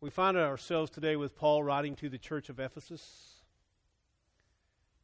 We 0.00 0.10
find 0.10 0.36
ourselves 0.36 0.92
today 0.92 1.16
with 1.16 1.34
Paul 1.34 1.64
writing 1.64 1.96
to 1.96 2.08
the 2.08 2.18
church 2.18 2.48
of 2.50 2.60
Ephesus. 2.60 3.42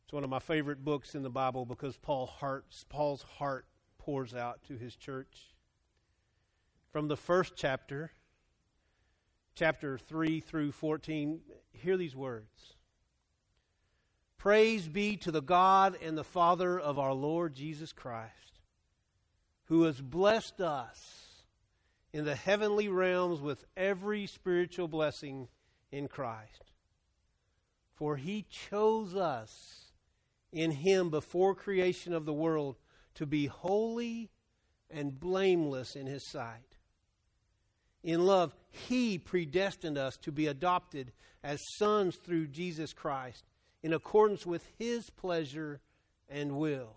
It's 0.05 0.13
one 0.13 0.23
of 0.23 0.31
my 0.31 0.39
favorite 0.39 0.85
books 0.85 1.17
in 1.17 1.25
the 1.25 1.31
Bible 1.31 1.67
because 1.67 1.97
Paul 1.97 2.31
Paul's 2.89 3.23
heart 3.23 3.67
pours 3.99 4.35
out 4.35 4.63
to 4.69 4.77
his 4.77 4.95
church. 4.95 5.53
From 6.93 7.09
the 7.09 7.17
first 7.17 7.55
chapter, 7.57 8.13
chapter 9.57 9.99
3 9.99 10.39
through 10.39 10.71
14, 10.71 11.41
hear 11.73 11.97
these 11.97 12.15
words 12.15 12.77
Praise 14.39 14.87
be 14.87 15.17
to 15.17 15.33
the 15.33 15.43
God 15.43 15.99
and 16.05 16.17
the 16.17 16.23
Father 16.23 16.79
of 16.79 17.01
our 17.01 17.15
Lord 17.15 17.57
Jesus 17.57 17.93
Christ, 17.93 18.61
who 19.65 19.83
has 19.83 20.01
blessed 20.01 20.61
us 20.61 21.34
in 22.15 22.25
the 22.25 22.37
heavenly 22.37 22.87
realms 22.87 23.41
with 23.41 23.65
every 23.77 24.25
spiritual 24.29 24.87
blessing 24.87 25.49
in 25.91 26.07
Christ. 26.07 26.71
For 27.97 28.17
he 28.17 28.47
chose 28.49 29.17
us 29.17 29.91
in 30.53 30.71
him 30.71 31.11
before 31.11 31.57
creation 31.57 32.13
of 32.13 32.25
the 32.25 32.33
world 32.33 32.77
to 33.17 33.27
be 33.27 33.47
holy 33.47 34.31
and 34.89 35.19
blameless 35.19 35.97
in 35.97 36.07
his 36.07 36.31
sight. 36.31 36.77
In 38.05 38.25
love, 38.25 38.55
he 38.71 39.19
predestined 39.19 39.99
us 39.99 40.17
to 40.19 40.31
be 40.31 40.47
adopted 40.47 41.11
as 41.43 41.59
sons 41.79 42.15
through 42.15 42.47
Jesus 42.47 42.93
Christ 42.93 43.43
in 43.83 43.93
accordance 43.93 44.47
with 44.47 44.65
his 44.79 45.11
pleasure 45.11 45.81
and 46.29 46.53
will 46.53 46.97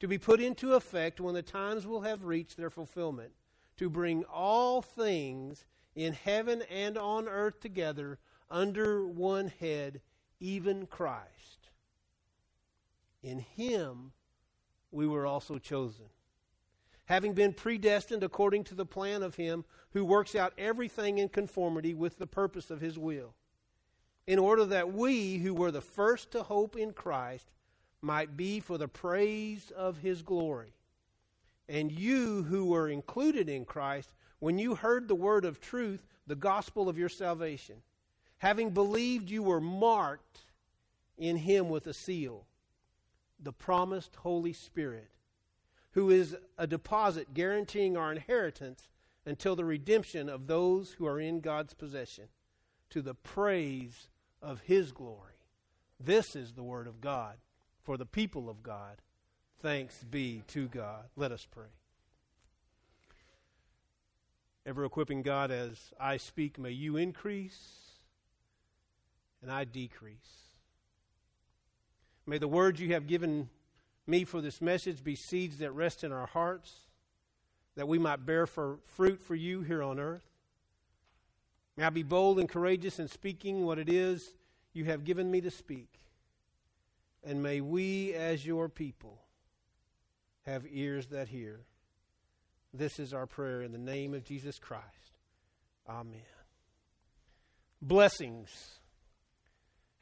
to 0.00 0.08
be 0.08 0.18
put 0.18 0.40
into 0.40 0.74
effect 0.74 1.20
when 1.20 1.34
the 1.34 1.42
times 1.42 1.86
will 1.86 2.02
have 2.02 2.24
reached 2.24 2.56
their 2.56 2.70
fulfillment, 2.70 3.32
to 3.76 3.88
bring 3.88 4.24
all 4.24 4.82
things 4.82 5.64
in 5.94 6.12
heaven 6.12 6.62
and 6.70 6.98
on 6.98 7.28
earth 7.28 7.60
together 7.60 8.18
under 8.50 9.06
one 9.06 9.48
head, 9.60 10.00
even 10.40 10.86
Christ. 10.86 11.70
In 13.22 13.38
him 13.38 14.12
we 14.92 15.06
were 15.06 15.26
also 15.26 15.58
chosen, 15.58 16.06
having 17.06 17.32
been 17.32 17.52
predestined 17.52 18.22
according 18.22 18.64
to 18.64 18.74
the 18.74 18.86
plan 18.86 19.22
of 19.22 19.34
him 19.34 19.64
who 19.90 20.04
works 20.04 20.34
out 20.34 20.52
everything 20.58 21.18
in 21.18 21.28
conformity 21.28 21.94
with 21.94 22.18
the 22.18 22.26
purpose 22.26 22.70
of 22.70 22.80
his 22.80 22.98
will, 22.98 23.34
in 24.26 24.38
order 24.38 24.64
that 24.66 24.92
we 24.92 25.38
who 25.38 25.54
were 25.54 25.70
the 25.70 25.80
first 25.80 26.30
to 26.32 26.42
hope 26.42 26.76
in 26.76 26.92
Christ 26.92 27.50
might 28.06 28.36
be 28.36 28.60
for 28.60 28.78
the 28.78 28.88
praise 28.88 29.72
of 29.76 29.98
his 29.98 30.22
glory. 30.22 30.72
And 31.68 31.90
you 31.90 32.44
who 32.44 32.66
were 32.66 32.88
included 32.88 33.48
in 33.48 33.64
Christ, 33.64 34.14
when 34.38 34.58
you 34.58 34.76
heard 34.76 35.08
the 35.08 35.14
word 35.14 35.44
of 35.44 35.60
truth, 35.60 36.06
the 36.26 36.36
gospel 36.36 36.88
of 36.88 36.96
your 36.96 37.08
salvation, 37.08 37.76
having 38.38 38.70
believed 38.70 39.28
you 39.28 39.42
were 39.42 39.60
marked 39.60 40.44
in 41.18 41.36
him 41.36 41.68
with 41.68 41.86
a 41.86 41.92
seal, 41.92 42.46
the 43.40 43.52
promised 43.52 44.14
Holy 44.16 44.52
Spirit, 44.52 45.10
who 45.92 46.10
is 46.10 46.36
a 46.56 46.66
deposit 46.66 47.34
guaranteeing 47.34 47.96
our 47.96 48.12
inheritance 48.12 48.88
until 49.24 49.56
the 49.56 49.64
redemption 49.64 50.28
of 50.28 50.46
those 50.46 50.92
who 50.92 51.06
are 51.06 51.18
in 51.18 51.40
God's 51.40 51.74
possession, 51.74 52.28
to 52.90 53.02
the 53.02 53.14
praise 53.14 54.08
of 54.40 54.60
his 54.60 54.92
glory. 54.92 55.32
This 55.98 56.36
is 56.36 56.52
the 56.52 56.62
word 56.62 56.86
of 56.86 57.00
God 57.00 57.36
for 57.86 57.96
the 57.96 58.04
people 58.04 58.50
of 58.50 58.64
God. 58.64 59.00
Thanks 59.60 60.02
be 60.02 60.42
to 60.48 60.66
God. 60.66 61.04
Let 61.14 61.30
us 61.30 61.46
pray. 61.48 61.70
Ever 64.66 64.84
equipping 64.84 65.22
God 65.22 65.52
as 65.52 65.92
I 65.98 66.16
speak, 66.16 66.58
may 66.58 66.72
you 66.72 66.96
increase 66.96 67.92
and 69.40 69.52
I 69.52 69.62
decrease. 69.62 70.16
May 72.26 72.38
the 72.38 72.48
words 72.48 72.80
you 72.80 72.92
have 72.92 73.06
given 73.06 73.48
me 74.04 74.24
for 74.24 74.40
this 74.40 74.60
message 74.60 75.04
be 75.04 75.14
seeds 75.14 75.58
that 75.58 75.70
rest 75.70 76.02
in 76.02 76.10
our 76.10 76.26
hearts, 76.26 76.72
that 77.76 77.86
we 77.86 78.00
might 78.00 78.26
bear 78.26 78.48
for 78.48 78.78
fruit 78.84 79.20
for 79.22 79.36
you 79.36 79.60
here 79.62 79.84
on 79.84 80.00
earth. 80.00 80.26
May 81.76 81.84
I 81.84 81.90
be 81.90 82.02
bold 82.02 82.40
and 82.40 82.48
courageous 82.48 82.98
in 82.98 83.06
speaking 83.06 83.64
what 83.64 83.78
it 83.78 83.88
is 83.88 84.34
you 84.72 84.86
have 84.86 85.04
given 85.04 85.30
me 85.30 85.40
to 85.42 85.52
speak. 85.52 86.05
And 87.26 87.42
may 87.42 87.60
we, 87.60 88.14
as 88.14 88.46
your 88.46 88.68
people, 88.68 89.18
have 90.46 90.64
ears 90.70 91.08
that 91.08 91.26
hear. 91.26 91.60
This 92.72 93.00
is 93.00 93.12
our 93.12 93.26
prayer 93.26 93.62
in 93.62 93.72
the 93.72 93.78
name 93.78 94.14
of 94.14 94.22
Jesus 94.22 94.60
Christ. 94.60 95.18
Amen. 95.88 96.20
Blessings. 97.82 98.48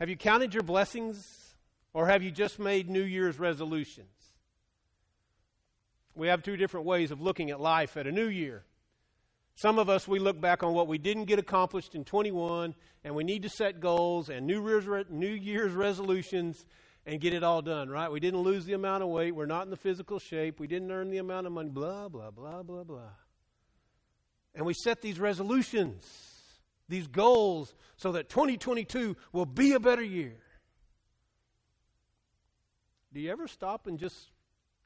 Have 0.01 0.11
you 0.11 0.17
counted 0.17 0.53
your 0.53 0.63
blessings 0.63 1.55
or 1.95 2.09
have 2.09 2.23
you 2.23 2.31
just 2.31 2.59
made 2.59 2.91
New 2.91 3.03
Year's 3.03 3.39
resolutions? 3.39 4.09
We 6.15 6.29
have 6.29 6.43
two 6.43 6.59
different 6.59 6.85
ways 6.85 7.11
of 7.11 7.23
looking 7.23 7.51
at 7.51 7.59
life 7.59 7.97
at 7.97 8.07
a 8.07 8.13
new 8.13 8.29
year. 8.29 8.65
Some 9.55 9.79
of 9.79 9.89
us, 9.89 10.07
we 10.07 10.19
look 10.19 10.39
back 10.41 10.63
on 10.63 10.75
what 10.75 10.89
we 10.89 10.99
didn't 10.99 11.25
get 11.25 11.39
accomplished 11.39 11.95
in 11.95 12.05
21, 12.05 12.75
and 13.03 13.15
we 13.15 13.25
need 13.25 13.45
to 13.45 13.49
set 13.49 13.81
goals 13.81 14.29
and 14.29 14.47
New 14.47 14.67
Year's, 14.69 15.07
New 15.09 15.27
Year's 15.27 15.73
resolutions 15.73 16.67
and 17.07 17.21
get 17.21 17.35
it 17.35 17.43
all 17.43 17.63
done, 17.63 17.89
right? 17.89 18.11
We 18.11 18.21
didn't 18.21 18.41
lose 18.41 18.65
the 18.65 18.73
amount 18.73 19.03
of 19.03 19.11
weight. 19.11 19.35
We're 19.35 19.47
not 19.47 19.65
in 19.65 19.71
the 19.71 19.77
physical 19.77 20.19
shape. 20.19 20.59
We 20.59 20.67
didn't 20.67 20.91
earn 20.91 21.11
the 21.11 21.19
amount 21.19 21.47
of 21.47 21.53
money, 21.53 21.69
blah, 21.69 22.09
blah, 22.09 22.31
blah, 22.31 22.63
blah, 22.63 22.85
blah. 22.85 23.13
And 24.55 24.65
we 24.65 24.73
set 24.73 25.03
these 25.03 25.19
resolutions, 25.19 26.05
these 26.89 27.07
goals, 27.07 27.75
so 27.97 28.13
that 28.13 28.29
2022 28.29 29.17
will 29.33 29.47
be 29.47 29.73
a 29.73 29.81
better 29.81 30.03
year. 30.03 30.37
Do 33.13 33.21
you 33.21 33.31
ever 33.31 33.49
stop 33.49 33.87
and 33.87 33.99
just 33.99 34.17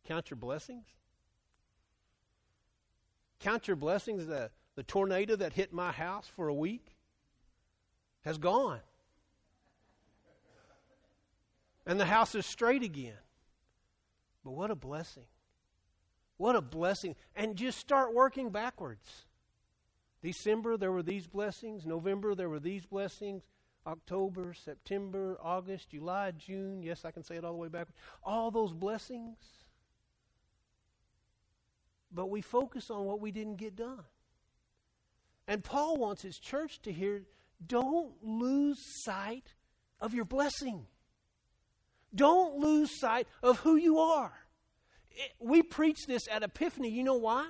count 0.07 0.31
your 0.31 0.37
blessings? 0.37 0.85
Count 3.41 3.69
your 3.69 3.77
blessings. 3.77 4.27
The, 4.27 4.51
the 4.75 4.83
tornado 4.83 5.37
that 5.37 5.53
hit 5.53 5.73
my 5.73 5.93
house 5.93 6.31
for 6.35 6.49
a 6.49 6.55
week 6.55 6.97
has 8.23 8.39
gone 8.39 8.81
and 11.89 11.99
the 11.99 12.05
house 12.05 12.35
is 12.35 12.45
straight 12.45 12.83
again. 12.83 13.17
But 14.45 14.53
what 14.53 14.71
a 14.71 14.77
blessing. 14.77 15.25
What 16.37 16.55
a 16.55 16.61
blessing. 16.61 17.17
And 17.35 17.57
just 17.57 17.79
start 17.79 18.15
working 18.15 18.51
backwards. 18.51 19.25
December, 20.23 20.77
there 20.77 20.93
were 20.93 21.03
these 21.03 21.27
blessings. 21.27 21.87
November, 21.87 22.35
there 22.35 22.51
were 22.51 22.61
these 22.61 22.85
blessings. 22.85 23.43
October, 23.87 24.53
September, 24.53 25.39
August, 25.43 25.89
July, 25.89 26.33
June. 26.33 26.83
Yes, 26.83 27.07
I 27.07 27.11
can 27.11 27.25
say 27.25 27.37
it 27.37 27.45
all 27.45 27.53
the 27.53 27.59
way 27.59 27.69
back. 27.69 27.89
All 28.23 28.51
those 28.51 28.75
blessings. 28.75 29.39
But 32.13 32.29
we 32.29 32.43
focus 32.43 32.91
on 32.91 33.07
what 33.07 33.19
we 33.19 33.31
didn't 33.31 33.57
get 33.57 33.77
done. 33.77 34.05
And 35.47 35.65
Paul 35.65 35.97
wants 35.97 36.21
his 36.21 36.39
church 36.39 36.83
to 36.83 36.93
hear 36.93 37.23
don't 37.67 38.13
lose 38.23 38.79
sight 39.05 39.55
of 40.01 40.13
your 40.13 40.27
blessing. 40.27 40.87
Don't 42.15 42.57
lose 42.59 42.99
sight 42.99 43.27
of 43.43 43.59
who 43.61 43.77
you 43.77 43.99
are. 43.99 44.33
It, 45.11 45.33
we 45.39 45.63
preach 45.63 46.07
this 46.07 46.29
at 46.31 46.43
Epiphany. 46.43 46.91
You 46.91 47.03
know 47.03 47.17
why? 47.17 47.47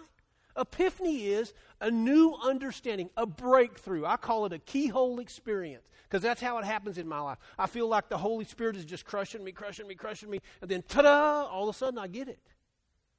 Epiphany 0.56 1.26
is 1.26 1.54
a 1.80 1.90
new 1.90 2.34
understanding, 2.42 3.10
a 3.16 3.26
breakthrough. 3.26 4.04
I 4.04 4.16
call 4.16 4.46
it 4.46 4.52
a 4.52 4.58
keyhole 4.58 5.20
experience 5.20 5.84
because 6.02 6.22
that's 6.22 6.40
how 6.40 6.58
it 6.58 6.64
happens 6.64 6.98
in 6.98 7.06
my 7.06 7.20
life. 7.20 7.38
I 7.58 7.66
feel 7.66 7.86
like 7.86 8.08
the 8.08 8.18
Holy 8.18 8.44
Spirit 8.44 8.76
is 8.76 8.84
just 8.84 9.04
crushing 9.04 9.44
me, 9.44 9.52
crushing 9.52 9.86
me, 9.86 9.94
crushing 9.94 10.30
me, 10.30 10.40
and 10.60 10.70
then 10.70 10.82
ta 10.82 11.02
da, 11.02 11.44
all 11.44 11.68
of 11.68 11.74
a 11.74 11.78
sudden 11.78 11.98
I 11.98 12.08
get 12.08 12.28
it. 12.28 12.40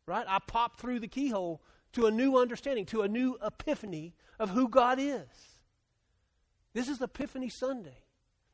Right? 0.06 0.26
I 0.28 0.40
pop 0.46 0.80
through 0.80 1.00
the 1.00 1.08
keyhole 1.08 1.62
to 1.94 2.08
a 2.08 2.12
new 2.12 2.38
understanding, 2.38 2.86
to 2.88 3.04
a 3.04 3.08
new 3.08 3.38
epiphany 3.46 4.16
of 4.40 4.50
who 4.50 4.68
God 4.68 5.00
is. 5.00 5.28
This 6.74 6.90
is 6.90 7.02
Epiphany 7.02 7.50
Sunday. 7.50 8.04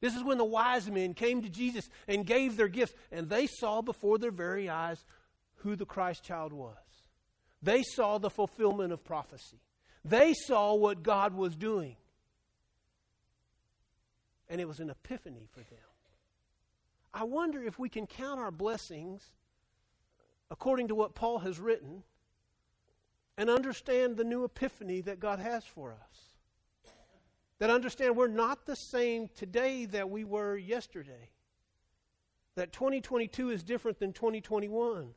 This 0.05 0.15
is 0.15 0.23
when 0.23 0.37
the 0.37 0.45
wise 0.45 0.87
men 0.87 1.15
came 1.15 1.41
to 1.41 1.49
Jesus 1.49 1.89
and 2.07 2.27
gave 2.27 2.57
their 2.57 2.67
gifts, 2.67 2.93
and 3.11 3.27
they 3.27 3.47
saw 3.47 3.81
before 3.81 4.19
their 4.19 4.29
very 4.29 4.69
eyes 4.69 5.03
who 5.55 5.75
the 5.75 5.87
Christ 5.87 6.23
child 6.23 6.53
was. 6.53 6.77
They 7.63 7.81
saw 7.81 8.19
the 8.19 8.29
fulfillment 8.29 8.93
of 8.93 9.03
prophecy, 9.03 9.63
they 10.03 10.35
saw 10.35 10.75
what 10.75 11.01
God 11.01 11.33
was 11.33 11.55
doing. 11.55 11.95
And 14.47 14.61
it 14.61 14.67
was 14.67 14.79
an 14.79 14.91
epiphany 14.91 15.47
for 15.51 15.61
them. 15.61 15.79
I 17.11 17.23
wonder 17.23 17.63
if 17.63 17.79
we 17.79 17.89
can 17.89 18.05
count 18.05 18.39
our 18.39 18.51
blessings 18.51 19.31
according 20.51 20.89
to 20.89 20.93
what 20.93 21.15
Paul 21.15 21.39
has 21.39 21.59
written 21.59 22.03
and 23.39 23.49
understand 23.49 24.17
the 24.17 24.23
new 24.23 24.43
epiphany 24.43 25.01
that 25.01 25.19
God 25.19 25.39
has 25.39 25.63
for 25.63 25.93
us. 25.93 26.34
That 27.59 27.69
understand 27.69 28.17
we're 28.17 28.27
not 28.27 28.65
the 28.65 28.75
same 28.75 29.29
today 29.35 29.85
that 29.85 30.09
we 30.09 30.23
were 30.23 30.57
yesterday. 30.57 31.29
That 32.55 32.73
2022 32.73 33.49
is 33.49 33.63
different 33.63 33.99
than 33.99 34.13
2021. 34.13 35.09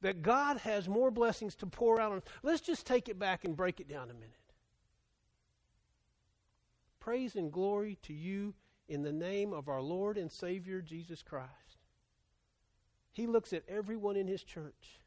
That 0.00 0.22
God 0.22 0.58
has 0.58 0.88
more 0.88 1.10
blessings 1.10 1.54
to 1.56 1.66
pour 1.66 2.00
out 2.00 2.12
on. 2.12 2.22
Let's 2.42 2.60
just 2.60 2.86
take 2.86 3.08
it 3.08 3.18
back 3.18 3.44
and 3.44 3.56
break 3.56 3.80
it 3.80 3.88
down 3.88 4.10
a 4.10 4.14
minute. 4.14 4.30
Praise 7.00 7.36
and 7.36 7.52
glory 7.52 7.98
to 8.02 8.12
you 8.12 8.54
in 8.88 9.02
the 9.02 9.12
name 9.12 9.52
of 9.52 9.68
our 9.68 9.82
Lord 9.82 10.18
and 10.18 10.30
Savior 10.30 10.80
Jesus 10.80 11.22
Christ. 11.22 11.50
He 13.12 13.26
looks 13.26 13.52
at 13.52 13.62
everyone 13.68 14.16
in 14.16 14.26
his 14.26 14.42
church 14.42 15.00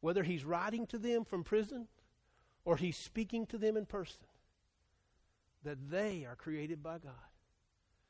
whether 0.00 0.22
he's 0.22 0.44
writing 0.44 0.86
to 0.86 0.98
them 0.98 1.24
from 1.24 1.44
prison 1.44 1.86
or 2.64 2.76
he's 2.76 2.96
speaking 2.96 3.46
to 3.46 3.58
them 3.58 3.76
in 3.76 3.86
person, 3.86 4.24
that 5.64 5.90
they 5.90 6.24
are 6.28 6.36
created 6.36 6.82
by 6.82 6.98
God 6.98 7.12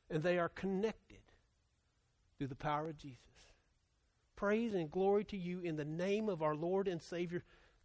and 0.09 0.23
they 0.23 0.37
are 0.37 0.49
connected 0.49 1.19
through 2.37 2.47
the 2.47 2.55
power 2.55 2.89
of 2.89 2.97
Jesus. 2.97 3.17
Praise 4.35 4.73
and 4.73 4.89
glory 4.89 5.23
to 5.25 5.37
you 5.37 5.59
in 5.61 5.75
the 5.75 5.85
name 5.85 6.27
of 6.27 6.41
our 6.41 6.55
Lord 6.55 6.87
and 6.87 7.01
Savior. 7.01 7.43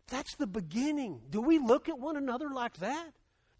That's 0.08 0.34
the 0.36 0.46
beginning. 0.46 1.20
Do 1.30 1.40
we 1.40 1.58
look 1.58 1.88
at 1.88 1.98
one 1.98 2.16
another 2.16 2.50
like 2.50 2.78
that? 2.78 3.10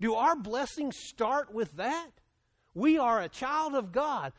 Do 0.00 0.14
our 0.14 0.36
blessings 0.36 0.96
start 0.96 1.52
with 1.52 1.76
that? 1.76 2.10
We 2.74 2.98
are 2.98 3.22
a 3.22 3.28
child 3.28 3.74
of 3.74 3.90
God. 3.90 4.34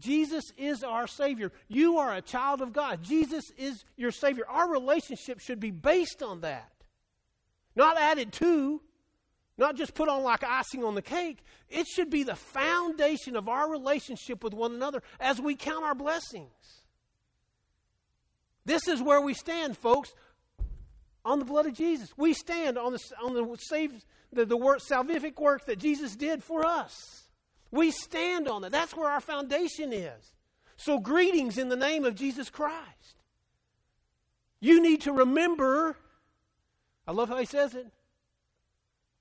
Jesus 0.00 0.44
is 0.58 0.82
our 0.82 1.06
Savior. 1.06 1.52
You 1.68 1.98
are 1.98 2.14
a 2.14 2.20
child 2.20 2.60
of 2.60 2.72
God. 2.72 3.02
Jesus 3.02 3.44
is 3.56 3.84
your 3.96 4.10
Savior. 4.10 4.44
Our 4.48 4.70
relationship 4.70 5.38
should 5.38 5.60
be 5.60 5.70
based 5.70 6.20
on 6.20 6.40
that, 6.40 6.72
not 7.76 7.96
added 7.96 8.32
to, 8.34 8.80
not 9.58 9.76
just 9.76 9.94
put 9.94 10.08
on 10.08 10.22
like 10.22 10.44
icing 10.44 10.84
on 10.84 10.94
the 10.94 11.02
cake. 11.02 11.42
It 11.68 11.86
should 11.86 12.10
be 12.10 12.22
the 12.22 12.36
foundation 12.36 13.36
of 13.36 13.48
our 13.48 13.70
relationship 13.70 14.44
with 14.44 14.52
one 14.52 14.74
another 14.74 15.02
as 15.18 15.40
we 15.40 15.54
count 15.54 15.84
our 15.84 15.94
blessings. 15.94 16.50
This 18.64 18.88
is 18.88 19.00
where 19.00 19.20
we 19.20 19.32
stand, 19.32 19.78
folks, 19.78 20.12
on 21.24 21.38
the 21.38 21.44
blood 21.44 21.66
of 21.66 21.74
Jesus. 21.74 22.10
We 22.16 22.34
stand 22.34 22.76
on 22.76 22.92
the, 22.92 23.00
on 23.22 23.34
the, 23.34 23.56
save, 23.60 23.92
the, 24.32 24.44
the 24.44 24.56
work, 24.56 24.80
salvific 24.80 25.40
work 25.40 25.66
that 25.66 25.78
Jesus 25.78 26.16
did 26.16 26.42
for 26.42 26.66
us. 26.66 27.28
We 27.70 27.90
stand 27.90 28.48
on 28.48 28.62
that. 28.62 28.72
That's 28.72 28.94
where 28.96 29.08
our 29.08 29.20
foundation 29.20 29.92
is. 29.92 30.32
So, 30.76 30.98
greetings 30.98 31.58
in 31.58 31.68
the 31.68 31.76
name 31.76 32.04
of 32.04 32.14
Jesus 32.14 32.50
Christ. 32.50 33.16
You 34.60 34.82
need 34.82 35.02
to 35.02 35.12
remember, 35.12 35.96
I 37.06 37.12
love 37.12 37.28
how 37.28 37.38
he 37.38 37.46
says 37.46 37.74
it. 37.74 37.86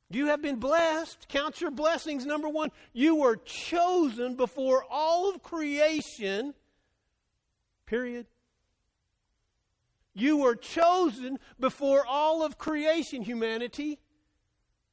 You 0.09 0.27
have 0.27 0.41
been 0.41 0.57
blessed. 0.57 1.27
Count 1.29 1.59
your 1.61 1.71
blessings. 1.71 2.25
Number 2.25 2.47
one, 2.47 2.71
you 2.93 3.15
were 3.15 3.37
chosen 3.37 4.35
before 4.35 4.85
all 4.89 5.29
of 5.29 5.41
creation. 5.41 6.53
Period. 7.85 8.27
You 10.13 10.37
were 10.37 10.55
chosen 10.55 11.39
before 11.59 12.05
all 12.05 12.43
of 12.43 12.57
creation, 12.57 13.21
humanity, 13.21 13.99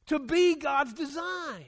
to 0.07 0.19
be 0.19 0.57
God's 0.57 0.93
design. 0.93 1.67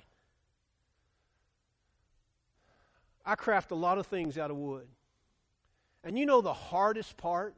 I 3.24 3.36
craft 3.36 3.70
a 3.70 3.76
lot 3.76 3.98
of 3.98 4.06
things 4.06 4.36
out 4.36 4.50
of 4.50 4.56
wood. 4.56 4.88
And 6.02 6.18
you 6.18 6.26
know 6.26 6.40
the 6.40 6.52
hardest 6.52 7.16
part? 7.16 7.54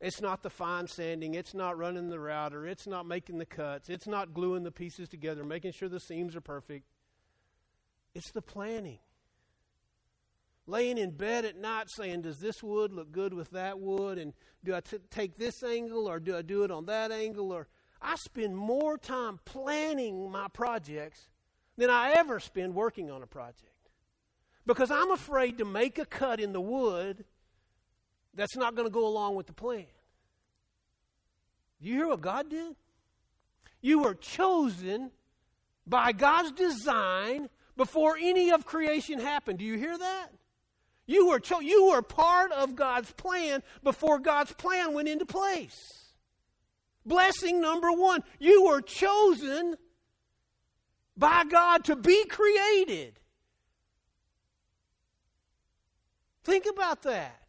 It's 0.00 0.20
not 0.20 0.42
the 0.42 0.50
fine 0.50 0.86
sanding, 0.86 1.34
it's 1.34 1.52
not 1.52 1.76
running 1.76 2.08
the 2.08 2.18
router, 2.18 2.66
it's 2.66 2.86
not 2.86 3.06
making 3.06 3.36
the 3.36 3.44
cuts, 3.44 3.90
it's 3.90 4.06
not 4.06 4.32
gluing 4.32 4.62
the 4.62 4.70
pieces 4.70 5.10
together, 5.10 5.44
making 5.44 5.72
sure 5.72 5.90
the 5.90 6.00
seams 6.00 6.34
are 6.34 6.40
perfect. 6.40 6.86
It's 8.14 8.30
the 8.32 8.40
planning. 8.40 9.00
Laying 10.66 10.98
in 10.98 11.10
bed 11.10 11.44
at 11.44 11.56
night 11.56 11.90
saying, 11.90 12.22
Does 12.22 12.38
this 12.38 12.62
wood 12.62 12.92
look 12.92 13.12
good 13.12 13.34
with 13.34 13.50
that 13.50 13.78
wood? 13.78 14.18
And 14.18 14.32
do 14.64 14.74
I 14.74 14.80
t- 14.80 14.98
take 15.10 15.36
this 15.36 15.62
angle 15.62 16.08
or 16.08 16.18
do 16.18 16.36
I 16.36 16.42
do 16.42 16.64
it 16.64 16.70
on 16.70 16.86
that 16.86 17.12
angle? 17.12 17.52
Or 17.52 17.66
I 18.00 18.16
spend 18.16 18.56
more 18.56 18.96
time 18.96 19.40
planning 19.44 20.30
my 20.30 20.48
projects 20.48 21.28
than 21.76 21.90
I 21.90 22.12
ever 22.12 22.40
spend 22.40 22.74
working 22.74 23.10
on 23.10 23.22
a 23.22 23.26
project 23.26 23.90
because 24.66 24.90
I'm 24.90 25.10
afraid 25.10 25.58
to 25.58 25.64
make 25.64 25.98
a 25.98 26.04
cut 26.04 26.40
in 26.40 26.52
the 26.52 26.60
wood 26.60 27.24
that's 28.34 28.56
not 28.56 28.74
going 28.74 28.86
to 28.86 28.92
go 28.92 29.06
along 29.06 29.34
with 29.36 29.46
the 29.46 29.52
plan. 29.52 29.86
Do 31.82 31.88
you 31.88 31.94
hear 31.94 32.08
what 32.08 32.20
God 32.20 32.50
did? 32.50 32.76
You 33.80 34.00
were 34.00 34.14
chosen 34.14 35.10
by 35.86 36.12
God's 36.12 36.52
design 36.52 37.48
before 37.76 38.16
any 38.20 38.50
of 38.50 38.66
creation 38.66 39.18
happened. 39.18 39.58
Do 39.58 39.64
you 39.64 39.76
hear 39.76 39.96
that? 39.96 40.28
You 41.06 41.28
were, 41.28 41.40
cho- 41.40 41.60
you 41.60 41.86
were 41.86 42.02
part 42.02 42.52
of 42.52 42.76
God's 42.76 43.10
plan 43.12 43.62
before 43.82 44.18
God's 44.18 44.52
plan 44.52 44.92
went 44.92 45.08
into 45.08 45.26
place. 45.26 45.76
Blessing 47.04 47.60
number 47.60 47.90
one 47.90 48.22
you 48.38 48.66
were 48.66 48.82
chosen 48.82 49.76
by 51.16 51.44
God 51.44 51.84
to 51.84 51.96
be 51.96 52.24
created. 52.26 53.18
Think 56.44 56.66
about 56.70 57.02
that. 57.02 57.40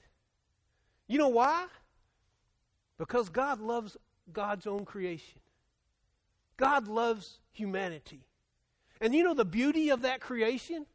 You 1.11 1.17
know 1.17 1.27
why? 1.27 1.65
Because 2.97 3.27
God 3.27 3.59
loves 3.59 3.97
God's 4.31 4.65
own 4.65 4.85
creation. 4.85 5.39
God 6.55 6.87
loves 6.87 7.39
humanity. 7.51 8.21
And 9.01 9.13
you 9.13 9.25
know 9.25 9.33
the 9.33 9.43
beauty 9.43 9.89
of 9.89 10.03
that 10.03 10.21
creation? 10.21 10.85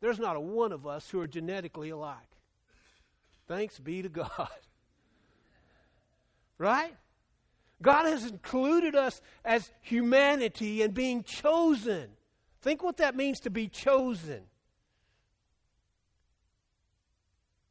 There's 0.00 0.20
not 0.20 0.36
a 0.36 0.40
one 0.40 0.70
of 0.70 0.86
us 0.86 1.10
who 1.10 1.18
are 1.18 1.26
genetically 1.26 1.90
alike. 1.90 2.16
Thanks 3.48 3.80
be 3.80 4.02
to 4.02 4.08
God. 4.08 4.30
Right? 6.58 6.94
God 7.80 8.06
has 8.06 8.24
included 8.24 8.94
us 8.94 9.20
as 9.44 9.68
humanity 9.80 10.82
and 10.82 10.94
being 10.94 11.24
chosen. 11.24 12.10
Think 12.60 12.84
what 12.84 12.98
that 12.98 13.16
means 13.16 13.40
to 13.40 13.50
be 13.50 13.66
chosen. 13.66 14.42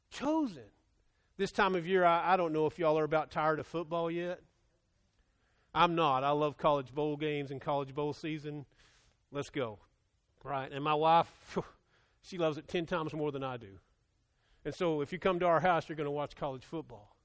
chosen. 0.10 0.71
This 1.42 1.52
time 1.52 1.74
of 1.74 1.88
year, 1.88 2.06
I, 2.06 2.34
I 2.34 2.38
don't 2.38 2.54
know 2.54 2.68
if 2.68 2.78
y'all 2.78 3.00
are 3.00 3.04
about 3.04 3.32
tired 3.32 3.60
of 3.60 3.66
football 3.66 4.12
yet. 4.12 4.42
I'm 5.74 5.96
not. 5.96 6.24
I 6.24 6.30
love 6.30 6.56
college 6.56 6.94
bowl 6.94 7.18
games 7.18 7.50
and 7.50 7.60
college 7.60 7.96
bowl 7.96 8.14
season. 8.14 8.68
Let's 9.32 9.50
go. 9.50 9.80
Right? 10.44 10.72
And 10.72 10.84
my 10.84 10.94
wife, 10.94 11.58
she 12.22 12.38
loves 12.38 12.60
it 12.60 12.68
10 12.68 12.86
times 12.86 13.12
more 13.14 13.32
than 13.32 13.44
I 13.44 13.58
do. 13.58 13.80
And 14.66 14.76
so 14.76 15.02
if 15.02 15.12
you 15.12 15.18
come 15.18 15.40
to 15.40 15.48
our 15.48 15.60
house, 15.60 15.90
you're 15.90 15.96
going 15.96 16.06
to 16.06 16.12
watch 16.12 16.36
college 16.36 16.64
football. 16.64 17.16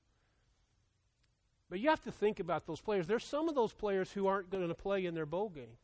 But 1.69 1.81
you 1.81 1.91
have 1.91 2.03
to 2.05 2.11
think 2.11 2.41
about 2.41 2.67
those 2.67 2.81
players. 2.81 3.07
There's 3.07 3.23
some 3.23 3.51
of 3.51 3.55
those 3.55 3.75
players 3.75 4.13
who 4.13 4.27
aren't 4.27 4.49
going 4.49 4.67
to 4.67 4.75
play 4.75 5.05
in 5.05 5.15
their 5.15 5.27
bowl 5.27 5.51
game 5.51 5.77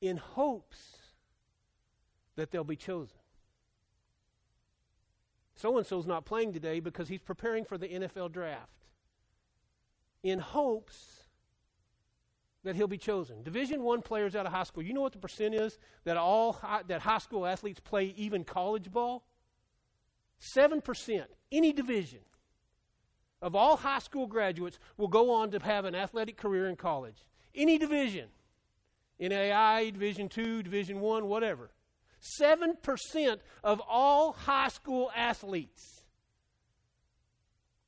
in 0.00 0.16
hopes 0.16 0.98
that 2.36 2.52
they'll 2.52 2.62
be 2.62 2.76
chosen. 2.76 3.18
So 5.56 5.76
and 5.76 5.86
so's 5.86 6.06
not 6.06 6.24
playing 6.24 6.52
today 6.52 6.80
because 6.80 7.08
he's 7.08 7.20
preparing 7.20 7.64
for 7.64 7.78
the 7.78 7.88
NFL 7.88 8.32
draft 8.32 8.86
in 10.22 10.38
hopes 10.38 11.24
that 12.64 12.76
he'll 12.76 12.86
be 12.86 12.98
chosen. 12.98 13.42
Division 13.42 13.82
1 13.82 14.02
players 14.02 14.36
out 14.36 14.46
of 14.46 14.52
high 14.52 14.62
school, 14.62 14.82
you 14.82 14.92
know 14.92 15.00
what 15.00 15.12
the 15.12 15.18
percent 15.18 15.54
is 15.54 15.78
that 16.04 16.16
all 16.16 16.52
high, 16.52 16.82
that 16.86 17.00
high 17.00 17.18
school 17.18 17.44
athletes 17.44 17.80
play 17.80 18.14
even 18.16 18.44
college 18.44 18.90
ball? 18.90 19.24
7%, 20.56 21.24
any 21.50 21.72
division 21.72 22.20
of 23.40 23.56
all 23.56 23.76
high 23.76 23.98
school 23.98 24.26
graduates 24.26 24.78
will 24.96 25.08
go 25.08 25.32
on 25.32 25.50
to 25.50 25.58
have 25.58 25.84
an 25.84 25.94
athletic 25.94 26.36
career 26.36 26.68
in 26.68 26.76
college. 26.76 27.26
Any 27.54 27.78
division. 27.78 28.28
NAIA, 29.20 29.92
Division 29.92 30.28
2, 30.28 30.62
Division 30.62 31.00
1, 31.00 31.26
whatever. 31.26 31.70
7% 32.22 33.38
of 33.64 33.82
all 33.88 34.32
high 34.32 34.68
school 34.68 35.10
athletes. 35.14 36.04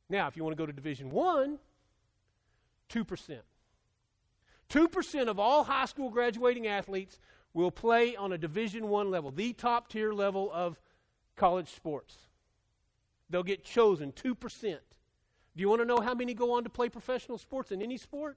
Now, 0.09 0.27
if 0.27 0.37
you 0.37 0.45
want 0.45 0.57
to 0.57 0.61
go 0.61 0.67
to 0.67 0.73
Division 0.73 1.11
1, 1.11 1.59
2%. 2.91 3.39
2% 4.71 5.29
of 5.29 5.39
all 5.39 5.65
high 5.65 5.85
school 5.87 6.11
graduating 6.11 6.67
athletes 6.67 7.19
will 7.53 7.71
play 7.71 8.17
on 8.17 8.33
a 8.33 8.39
Division 8.39 8.89
1 8.89 9.11
level, 9.11 9.31
the 9.31 9.53
top 9.53 9.89
tier 9.89 10.13
level 10.13 10.51
of 10.53 10.81
college 11.37 11.69
sports. 11.69 12.17
They'll 13.31 13.43
get 13.43 13.65
chosen 13.65 14.13
2%. 14.13 14.79
Do 15.57 15.61
you 15.61 15.69
want 15.69 15.81
to 15.81 15.87
know 15.87 16.01
how 16.01 16.15
many 16.15 16.35
go 16.35 16.53
on 16.53 16.65
to 16.65 16.71
play 16.71 16.89
professional 16.89 17.39
sports 17.39 17.71
in 17.71 17.81
any 17.81 17.97
sport? 17.97 18.37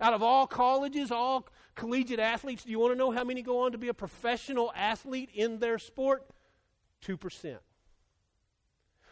Out 0.00 0.14
of 0.14 0.22
all 0.22 0.46
colleges, 0.46 1.10
all 1.10 1.46
collegiate 1.74 2.20
athletes, 2.20 2.64
do 2.64 2.70
you 2.70 2.78
want 2.78 2.92
to 2.92 2.98
know 2.98 3.10
how 3.10 3.24
many 3.24 3.42
go 3.42 3.64
on 3.64 3.72
to 3.72 3.78
be 3.78 3.88
a 3.88 3.94
professional 3.94 4.72
athlete 4.76 5.30
in 5.34 5.58
their 5.58 5.78
sport? 5.78 6.24
2%. 7.04 7.58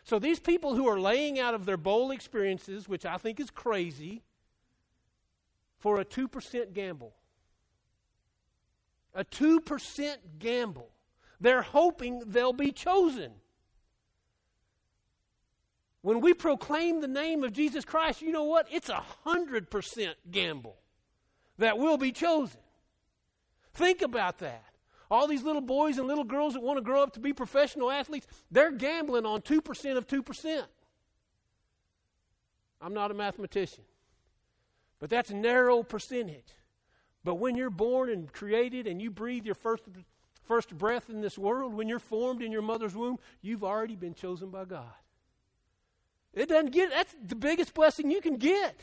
So 0.05 0.21
these 0.21 0.39
people 0.39 0.77
who 0.77 0.87
are 0.87 1.01
laying 1.01 1.41
out 1.41 1.55
of 1.55 1.67
their 1.67 1.77
bowl 1.77 2.13
experiences, 2.13 2.89
which 2.89 3.05
I 3.05 3.17
think 3.17 3.41
is 3.41 3.51
crazy, 3.51 4.23
for 5.79 6.01
a 6.01 6.05
2% 6.05 6.73
gamble. 6.73 7.15
A 9.15 9.25
2% 9.25 10.17
gamble. 10.39 10.91
They're 11.41 11.63
hoping 11.63 12.23
they'll 12.27 12.53
be 12.53 12.71
chosen. 12.71 13.33
When 16.07 16.21
we 16.21 16.35
proclaim 16.35 17.01
the 17.01 17.09
name 17.09 17.43
of 17.43 17.53
Jesus 17.53 17.85
Christ, 17.85 18.23
you 18.23 18.31
know 18.31 18.45
what? 18.45 18.69
It's 18.71 18.89
a 18.89 19.03
100% 19.27 20.15
gamble 20.31 20.77
that 21.59 21.79
we'll 21.79 21.97
be 21.97 22.13
chosen. 22.13 22.61
Think 23.75 24.03
about 24.03 24.39
that. 24.39 24.63
All 25.11 25.27
these 25.27 25.43
little 25.43 25.61
boys 25.61 25.99
and 25.99 26.07
little 26.07 26.23
girls 26.23 26.55
that 26.55 26.63
want 26.63 26.79
to 26.79 26.85
grow 26.85 27.03
up 27.03 27.15
to 27.15 27.19
be 27.19 27.33
professional 27.33 27.91
athletes, 27.91 28.29
they're 28.53 28.71
gambling 28.71 29.27
on 29.27 29.41
2% 29.41 29.97
of 29.97 30.07
2%. 30.07 30.63
I'm 32.81 32.95
not 32.95 33.11
a 33.11 33.15
mathematician, 33.15 33.83
but 35.01 35.11
that's 35.11 35.31
a 35.31 35.35
narrow 35.35 35.83
percentage. 35.83 36.55
But 37.25 37.41
when 37.41 37.57
you're 37.57 37.69
born 37.69 38.11
and 38.11 38.33
created 38.33 38.87
and 38.87 39.03
you 39.03 39.11
breathe 39.11 39.45
your 39.45 39.57
first, 39.57 39.83
first 40.45 40.79
breath 40.79 41.11
in 41.11 41.21
this 41.21 41.37
world, 41.37 41.75
when 41.75 41.89
you're 41.89 41.99
formed 41.99 42.43
in 42.43 42.53
your 42.53 42.63
mother's 42.63 42.95
womb, 42.95 43.19
you've 43.43 43.65
already 43.65 43.97
been 43.97 44.15
chosen 44.15 44.51
by 44.51 44.67
God. 44.67 44.95
It 46.37 46.51
doesn't 46.51 46.71
get, 46.71 46.91
that's 46.91 47.17
the 47.27 47.35
biggest 47.35 47.73
blessing 47.75 48.11
you 48.11 48.21
can 48.21 48.37
get. 48.37 48.79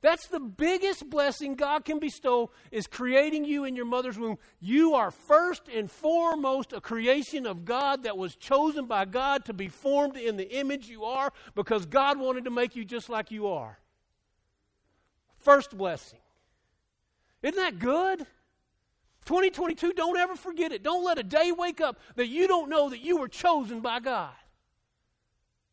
That's 0.00 0.26
the 0.28 0.40
biggest 0.40 1.08
blessing 1.10 1.54
God 1.54 1.84
can 1.84 1.98
bestow 1.98 2.50
is 2.70 2.86
creating 2.86 3.44
you 3.44 3.64
in 3.64 3.76
your 3.76 3.84
mother's 3.84 4.18
womb. 4.18 4.38
You 4.60 4.94
are 4.94 5.10
first 5.10 5.68
and 5.68 5.90
foremost 5.90 6.72
a 6.72 6.80
creation 6.80 7.46
of 7.46 7.64
God 7.64 8.04
that 8.04 8.16
was 8.16 8.36
chosen 8.36 8.86
by 8.86 9.04
God 9.04 9.44
to 9.46 9.52
be 9.52 9.68
formed 9.68 10.16
in 10.16 10.36
the 10.36 10.58
image 10.58 10.88
you 10.88 11.04
are 11.04 11.32
because 11.54 11.86
God 11.86 12.18
wanted 12.18 12.44
to 12.44 12.50
make 12.50 12.74
you 12.74 12.84
just 12.84 13.08
like 13.08 13.30
you 13.30 13.48
are. 13.48 13.78
First 15.38 15.76
blessing. 15.76 16.20
Isn't 17.42 17.56
that 17.56 17.78
good? 17.78 18.20
2022, 19.26 19.92
don't 19.92 20.16
ever 20.16 20.36
forget 20.36 20.72
it. 20.72 20.82
Don't 20.82 21.04
let 21.04 21.18
a 21.18 21.22
day 21.22 21.52
wake 21.52 21.80
up 21.80 21.98
that 22.14 22.28
you 22.28 22.46
don't 22.46 22.70
know 22.70 22.88
that 22.90 23.00
you 23.00 23.18
were 23.18 23.28
chosen 23.28 23.80
by 23.80 24.00
God. 24.00 24.32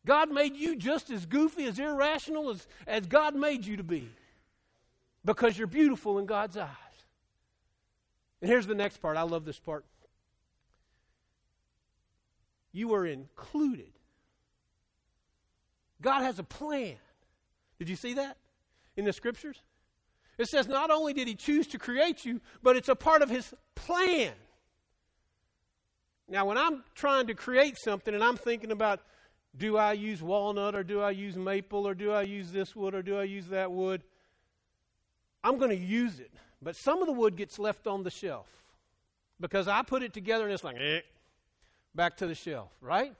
God 0.06 0.30
made 0.30 0.56
you 0.56 0.76
just 0.76 1.10
as 1.10 1.24
goofy, 1.26 1.64
as 1.64 1.78
irrational 1.78 2.50
as, 2.50 2.66
as 2.86 3.06
God 3.06 3.34
made 3.34 3.64
you 3.64 3.76
to 3.78 3.82
be 3.82 4.08
because 5.24 5.56
you're 5.56 5.66
beautiful 5.66 6.18
in 6.18 6.26
God's 6.26 6.56
eyes. 6.56 6.68
And 8.40 8.50
here's 8.50 8.66
the 8.66 8.74
next 8.74 8.98
part. 8.98 9.16
I 9.16 9.22
love 9.22 9.44
this 9.44 9.58
part. 9.58 9.84
You 12.72 12.92
are 12.94 13.06
included. 13.06 13.92
God 16.02 16.22
has 16.22 16.38
a 16.38 16.42
plan. 16.42 16.96
Did 17.78 17.88
you 17.88 17.96
see 17.96 18.14
that 18.14 18.36
in 18.96 19.04
the 19.04 19.12
scriptures? 19.12 19.62
It 20.36 20.48
says 20.48 20.68
not 20.68 20.90
only 20.90 21.14
did 21.14 21.28
He 21.28 21.34
choose 21.34 21.66
to 21.68 21.78
create 21.78 22.24
you, 22.24 22.40
but 22.62 22.76
it's 22.76 22.88
a 22.88 22.96
part 22.96 23.22
of 23.22 23.30
His 23.30 23.54
plan. 23.74 24.32
Now, 26.28 26.46
when 26.46 26.58
I'm 26.58 26.82
trying 26.94 27.28
to 27.28 27.34
create 27.34 27.78
something 27.78 28.14
and 28.14 28.24
I'm 28.24 28.36
thinking 28.36 28.72
about 28.72 29.00
do 29.56 29.76
I 29.76 29.92
use 29.92 30.22
walnut 30.22 30.74
or 30.74 30.82
do 30.82 31.00
I 31.00 31.10
use 31.10 31.36
maple 31.36 31.86
or 31.86 31.94
do 31.94 32.10
I 32.12 32.22
use 32.22 32.50
this 32.50 32.74
wood 32.74 32.94
or 32.94 33.02
do 33.02 33.18
I 33.18 33.24
use 33.24 33.46
that 33.48 33.70
wood? 33.70 34.02
I'm 35.42 35.58
going 35.58 35.70
to 35.70 35.76
use 35.76 36.18
it. 36.18 36.32
But 36.60 36.76
some 36.76 37.00
of 37.00 37.06
the 37.06 37.12
wood 37.12 37.36
gets 37.36 37.58
left 37.58 37.86
on 37.86 38.02
the 38.02 38.10
shelf 38.10 38.48
because 39.38 39.68
I 39.68 39.82
put 39.82 40.02
it 40.02 40.12
together 40.12 40.44
and 40.44 40.52
it's 40.52 40.64
like, 40.64 40.76
eh, 40.80 41.00
back 41.94 42.16
to 42.18 42.26
the 42.26 42.34
shelf, 42.34 42.70
right? 42.80 43.14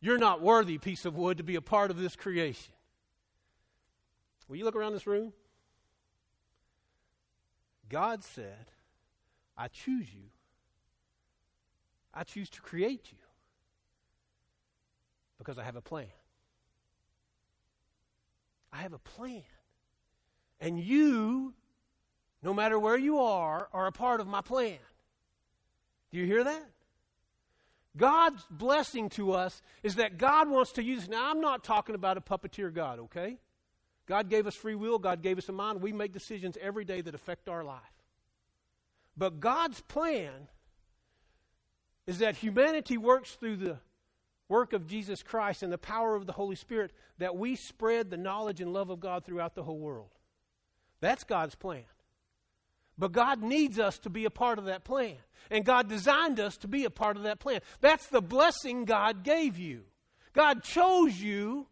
You're 0.00 0.18
not 0.18 0.40
worthy, 0.40 0.78
piece 0.78 1.04
of 1.04 1.16
wood, 1.16 1.38
to 1.38 1.42
be 1.42 1.56
a 1.56 1.60
part 1.60 1.90
of 1.90 1.98
this 1.98 2.16
creation. 2.16 2.72
Will 4.48 4.56
you 4.56 4.64
look 4.64 4.76
around 4.76 4.92
this 4.92 5.06
room? 5.06 5.32
God 7.88 8.24
said, 8.24 8.70
I 9.58 9.68
choose 9.68 10.06
you. 10.14 10.30
I 12.14 12.22
choose 12.22 12.48
to 12.50 12.62
create 12.62 13.08
you. 13.12 13.18
Because 15.40 15.58
I 15.58 15.64
have 15.64 15.74
a 15.74 15.80
plan. 15.80 16.06
I 18.70 18.82
have 18.82 18.92
a 18.92 18.98
plan. 18.98 19.42
And 20.60 20.78
you, 20.78 21.54
no 22.42 22.52
matter 22.52 22.78
where 22.78 22.98
you 22.98 23.20
are, 23.20 23.68
are 23.72 23.86
a 23.86 23.92
part 23.92 24.20
of 24.20 24.26
my 24.26 24.42
plan. 24.42 24.76
Do 26.12 26.18
you 26.18 26.26
hear 26.26 26.44
that? 26.44 26.70
God's 27.96 28.44
blessing 28.50 29.08
to 29.10 29.32
us 29.32 29.62
is 29.82 29.94
that 29.94 30.18
God 30.18 30.50
wants 30.50 30.72
to 30.72 30.82
use. 30.82 31.08
Now, 31.08 31.30
I'm 31.30 31.40
not 31.40 31.64
talking 31.64 31.94
about 31.94 32.18
a 32.18 32.20
puppeteer 32.20 32.72
God, 32.72 32.98
okay? 33.00 33.38
God 34.06 34.28
gave 34.28 34.46
us 34.46 34.54
free 34.54 34.74
will, 34.74 34.98
God 34.98 35.22
gave 35.22 35.38
us 35.38 35.48
a 35.48 35.52
mind. 35.52 35.80
We 35.80 35.92
make 35.92 36.12
decisions 36.12 36.58
every 36.60 36.84
day 36.84 37.00
that 37.00 37.14
affect 37.14 37.48
our 37.48 37.64
life. 37.64 37.80
But 39.16 39.40
God's 39.40 39.80
plan 39.80 40.48
is 42.06 42.18
that 42.18 42.36
humanity 42.36 42.98
works 42.98 43.32
through 43.32 43.56
the 43.56 43.78
work 44.50 44.72
of 44.72 44.86
Jesus 44.86 45.22
Christ 45.22 45.62
and 45.62 45.72
the 45.72 45.78
power 45.78 46.14
of 46.16 46.26
the 46.26 46.32
Holy 46.32 46.56
Spirit 46.56 46.92
that 47.18 47.36
we 47.36 47.56
spread 47.56 48.10
the 48.10 48.16
knowledge 48.16 48.60
and 48.60 48.72
love 48.72 48.90
of 48.90 49.00
God 49.00 49.24
throughout 49.24 49.54
the 49.54 49.62
whole 49.62 49.78
world. 49.78 50.10
That's 51.00 51.24
God's 51.24 51.54
plan. 51.54 51.84
But 52.98 53.12
God 53.12 53.42
needs 53.42 53.78
us 53.78 53.98
to 54.00 54.10
be 54.10 54.26
a 54.26 54.30
part 54.30 54.58
of 54.58 54.66
that 54.66 54.84
plan. 54.84 55.16
And 55.50 55.64
God 55.64 55.88
designed 55.88 56.38
us 56.38 56.58
to 56.58 56.68
be 56.68 56.84
a 56.84 56.90
part 56.90 57.16
of 57.16 57.22
that 57.22 57.38
plan. 57.38 57.60
That's 57.80 58.08
the 58.08 58.20
blessing 58.20 58.84
God 58.84 59.22
gave 59.22 59.56
you. 59.56 59.84
God 60.34 60.62
chose 60.62 61.18
you 61.18 61.66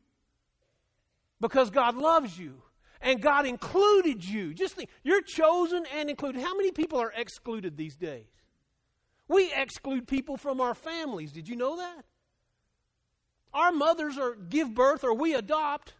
because 1.40 1.70
God 1.70 1.96
loves 1.96 2.38
you. 2.38 2.62
And 3.00 3.20
God 3.20 3.46
included 3.46 4.24
you. 4.24 4.54
Just 4.54 4.74
think, 4.74 4.88
you're 5.04 5.22
chosen 5.22 5.84
and 5.96 6.08
included. 6.10 6.42
How 6.42 6.56
many 6.56 6.72
people 6.72 6.98
are 6.98 7.12
excluded 7.14 7.76
these 7.76 7.94
days? 7.94 8.26
We 9.28 9.52
exclude 9.54 10.08
people 10.08 10.36
from 10.36 10.60
our 10.60 10.74
families. 10.74 11.30
Did 11.30 11.48
you 11.48 11.54
know 11.54 11.76
that? 11.76 12.04
Our 13.52 13.72
mothers 13.72 14.18
are 14.18 14.34
give 14.34 14.74
birth 14.74 15.04
or 15.04 15.14
we 15.14 15.34
adopt, 15.34 15.94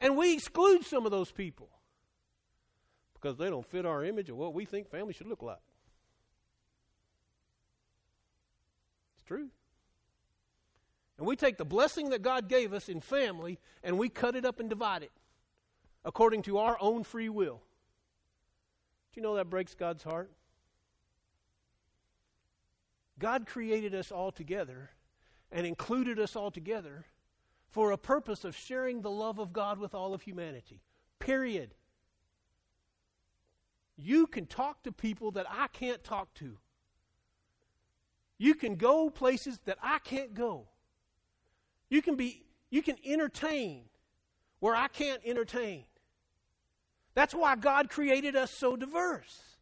and 0.00 0.16
we 0.16 0.34
exclude 0.34 0.84
some 0.84 1.04
of 1.04 1.12
those 1.12 1.30
people 1.30 1.68
because 3.14 3.38
they 3.38 3.48
don't 3.48 3.66
fit 3.66 3.86
our 3.86 4.04
image 4.04 4.30
of 4.30 4.36
what 4.36 4.54
we 4.54 4.64
think 4.64 4.88
family 4.88 5.12
should 5.12 5.26
look 5.26 5.42
like. 5.42 5.58
It's 9.16 9.26
true. 9.26 9.48
And 11.18 11.26
we 11.26 11.34
take 11.34 11.56
the 11.56 11.64
blessing 11.64 12.10
that 12.10 12.22
God 12.22 12.48
gave 12.48 12.72
us 12.72 12.88
in 12.88 13.00
family 13.00 13.58
and 13.82 13.98
we 13.98 14.08
cut 14.08 14.36
it 14.36 14.44
up 14.44 14.60
and 14.60 14.68
divide 14.68 15.02
it 15.02 15.12
according 16.04 16.42
to 16.42 16.58
our 16.58 16.76
own 16.80 17.04
free 17.04 17.28
will. 17.28 17.62
Do 19.12 19.20
you 19.20 19.22
know 19.22 19.36
that 19.36 19.48
breaks 19.48 19.74
God's 19.74 20.02
heart? 20.02 20.30
God 23.18 23.46
created 23.46 23.94
us 23.94 24.12
all 24.12 24.30
together 24.30 24.90
and 25.50 25.66
included 25.66 26.18
us 26.18 26.36
all 26.36 26.50
together 26.50 27.04
for 27.68 27.90
a 27.90 27.98
purpose 27.98 28.44
of 28.44 28.56
sharing 28.56 29.02
the 29.02 29.10
love 29.10 29.38
of 29.38 29.52
God 29.52 29.78
with 29.78 29.94
all 29.94 30.14
of 30.14 30.22
humanity. 30.22 30.80
Period. 31.18 31.74
You 33.96 34.26
can 34.26 34.46
talk 34.46 34.82
to 34.82 34.92
people 34.92 35.30
that 35.32 35.46
I 35.48 35.68
can't 35.68 36.02
talk 36.04 36.32
to. 36.34 36.58
You 38.38 38.54
can 38.54 38.76
go 38.76 39.08
places 39.08 39.58
that 39.64 39.78
I 39.82 39.98
can't 39.98 40.34
go. 40.34 40.68
You 41.88 42.02
can 42.02 42.16
be 42.16 42.42
you 42.70 42.82
can 42.82 42.96
entertain 43.04 43.84
where 44.60 44.74
I 44.74 44.88
can't 44.88 45.22
entertain. 45.24 45.84
That's 47.14 47.34
why 47.34 47.56
God 47.56 47.88
created 47.88 48.36
us 48.36 48.50
so 48.50 48.76
diverse 48.76 49.55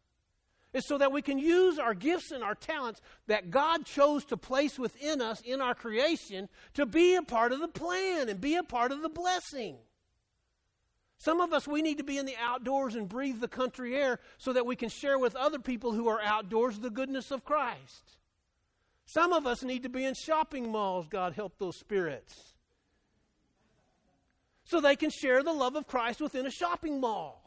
is 0.75 0.85
so 0.85 0.97
that 0.97 1.13
we 1.13 1.21
can 1.21 1.39
use 1.39 1.79
our 1.79 1.93
gifts 1.93 2.31
and 2.31 2.43
our 2.43 2.53
talents 2.53 2.99
that 3.27 3.49
God 3.49 3.85
chose 3.85 4.25
to 4.25 4.35
place 4.35 4.77
within 4.77 5.21
us 5.21 5.39
in 5.41 5.61
our 5.61 5.73
creation 5.73 6.49
to 6.73 6.85
be 6.85 7.15
a 7.15 7.21
part 7.21 7.53
of 7.53 7.61
the 7.61 7.69
plan 7.69 8.27
and 8.27 8.41
be 8.41 8.57
a 8.57 8.63
part 8.63 8.91
of 8.91 9.01
the 9.01 9.09
blessing. 9.09 9.77
Some 11.17 11.39
of 11.39 11.53
us, 11.53 11.65
we 11.65 11.81
need 11.81 11.97
to 11.99 12.03
be 12.03 12.17
in 12.17 12.25
the 12.25 12.35
outdoors 12.37 12.95
and 12.95 13.07
breathe 13.07 13.39
the 13.39 13.47
country 13.47 13.95
air 13.95 14.19
so 14.37 14.51
that 14.51 14.65
we 14.65 14.75
can 14.75 14.89
share 14.89 15.17
with 15.17 15.33
other 15.37 15.59
people 15.59 15.93
who 15.93 16.09
are 16.09 16.21
outdoors 16.21 16.77
the 16.77 16.89
goodness 16.89 17.31
of 17.31 17.45
Christ. 17.45 18.17
Some 19.05 19.31
of 19.31 19.47
us 19.47 19.63
need 19.63 19.83
to 19.83 19.89
be 19.89 20.03
in 20.03 20.13
shopping 20.13 20.69
malls, 20.69 21.07
God 21.09 21.33
help 21.33 21.57
those 21.57 21.79
spirits, 21.79 22.55
so 24.65 24.81
they 24.81 24.97
can 24.97 25.09
share 25.09 25.41
the 25.41 25.53
love 25.53 25.77
of 25.77 25.87
Christ 25.87 26.19
within 26.19 26.45
a 26.45 26.51
shopping 26.51 26.99
mall. 26.99 27.44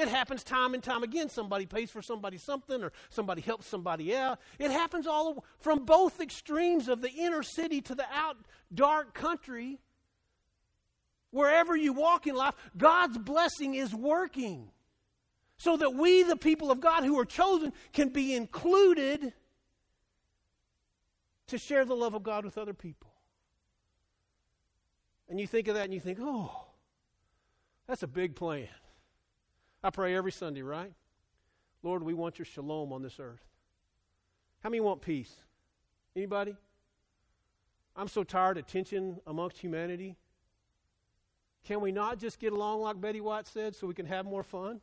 It 0.00 0.08
happens 0.08 0.42
time 0.42 0.72
and 0.72 0.82
time 0.82 1.02
again. 1.02 1.28
Somebody 1.28 1.66
pays 1.66 1.90
for 1.90 2.00
somebody 2.00 2.38
something 2.38 2.82
or 2.82 2.90
somebody 3.10 3.42
helps 3.42 3.66
somebody 3.66 4.16
out. 4.16 4.40
It 4.58 4.70
happens 4.70 5.06
all 5.06 5.44
from 5.58 5.84
both 5.84 6.22
extremes 6.22 6.88
of 6.88 7.02
the 7.02 7.10
inner 7.10 7.42
city 7.42 7.82
to 7.82 7.94
the 7.94 8.06
out 8.10 8.38
dark 8.74 9.12
country. 9.12 9.78
Wherever 11.32 11.76
you 11.76 11.92
walk 11.92 12.26
in 12.26 12.34
life, 12.34 12.54
God's 12.78 13.18
blessing 13.18 13.74
is 13.74 13.94
working. 13.94 14.70
So 15.58 15.76
that 15.76 15.92
we, 15.92 16.22
the 16.22 16.34
people 16.34 16.70
of 16.70 16.80
God 16.80 17.04
who 17.04 17.18
are 17.18 17.26
chosen, 17.26 17.74
can 17.92 18.08
be 18.08 18.34
included 18.34 19.34
to 21.48 21.58
share 21.58 21.84
the 21.84 21.94
love 21.94 22.14
of 22.14 22.22
God 22.22 22.46
with 22.46 22.56
other 22.56 22.72
people. 22.72 23.12
And 25.28 25.38
you 25.38 25.46
think 25.46 25.68
of 25.68 25.74
that 25.74 25.84
and 25.84 25.92
you 25.92 26.00
think, 26.00 26.18
oh, 26.22 26.68
that's 27.86 28.02
a 28.02 28.08
big 28.08 28.34
plan. 28.34 28.68
I 29.82 29.90
pray 29.90 30.14
every 30.14 30.32
Sunday, 30.32 30.62
right? 30.62 30.92
Lord, 31.82 32.02
we 32.02 32.14
want 32.14 32.38
your 32.38 32.46
shalom 32.46 32.92
on 32.92 33.02
this 33.02 33.18
earth. 33.18 33.42
How 34.62 34.68
many 34.68 34.80
want 34.80 35.00
peace? 35.00 35.34
Anybody? 36.14 36.54
I'm 37.96 38.08
so 38.08 38.22
tired 38.22 38.58
of 38.58 38.66
tension 38.66 39.18
amongst 39.26 39.58
humanity. 39.58 40.16
Can 41.64 41.80
we 41.80 41.92
not 41.92 42.18
just 42.18 42.38
get 42.38 42.52
along 42.52 42.80
like 42.80 43.00
Betty 43.00 43.20
White 43.20 43.46
said 43.46 43.74
so 43.74 43.86
we 43.86 43.94
can 43.94 44.06
have 44.06 44.26
more 44.26 44.42
fun? 44.42 44.80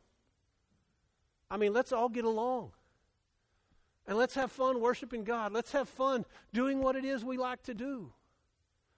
I 1.50 1.56
mean, 1.56 1.72
let's 1.72 1.92
all 1.92 2.08
get 2.08 2.24
along. 2.24 2.72
And 4.06 4.16
let's 4.16 4.34
have 4.34 4.50
fun 4.50 4.80
worshiping 4.80 5.24
God. 5.24 5.52
Let's 5.52 5.72
have 5.72 5.88
fun 5.88 6.24
doing 6.52 6.80
what 6.80 6.96
it 6.96 7.04
is 7.04 7.24
we 7.24 7.36
like 7.36 7.62
to 7.64 7.74
do. 7.74 8.12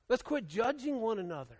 Let's 0.09 0.23
quit 0.23 0.49
judging 0.49 1.01
one 1.01 1.19
another. 1.19 1.59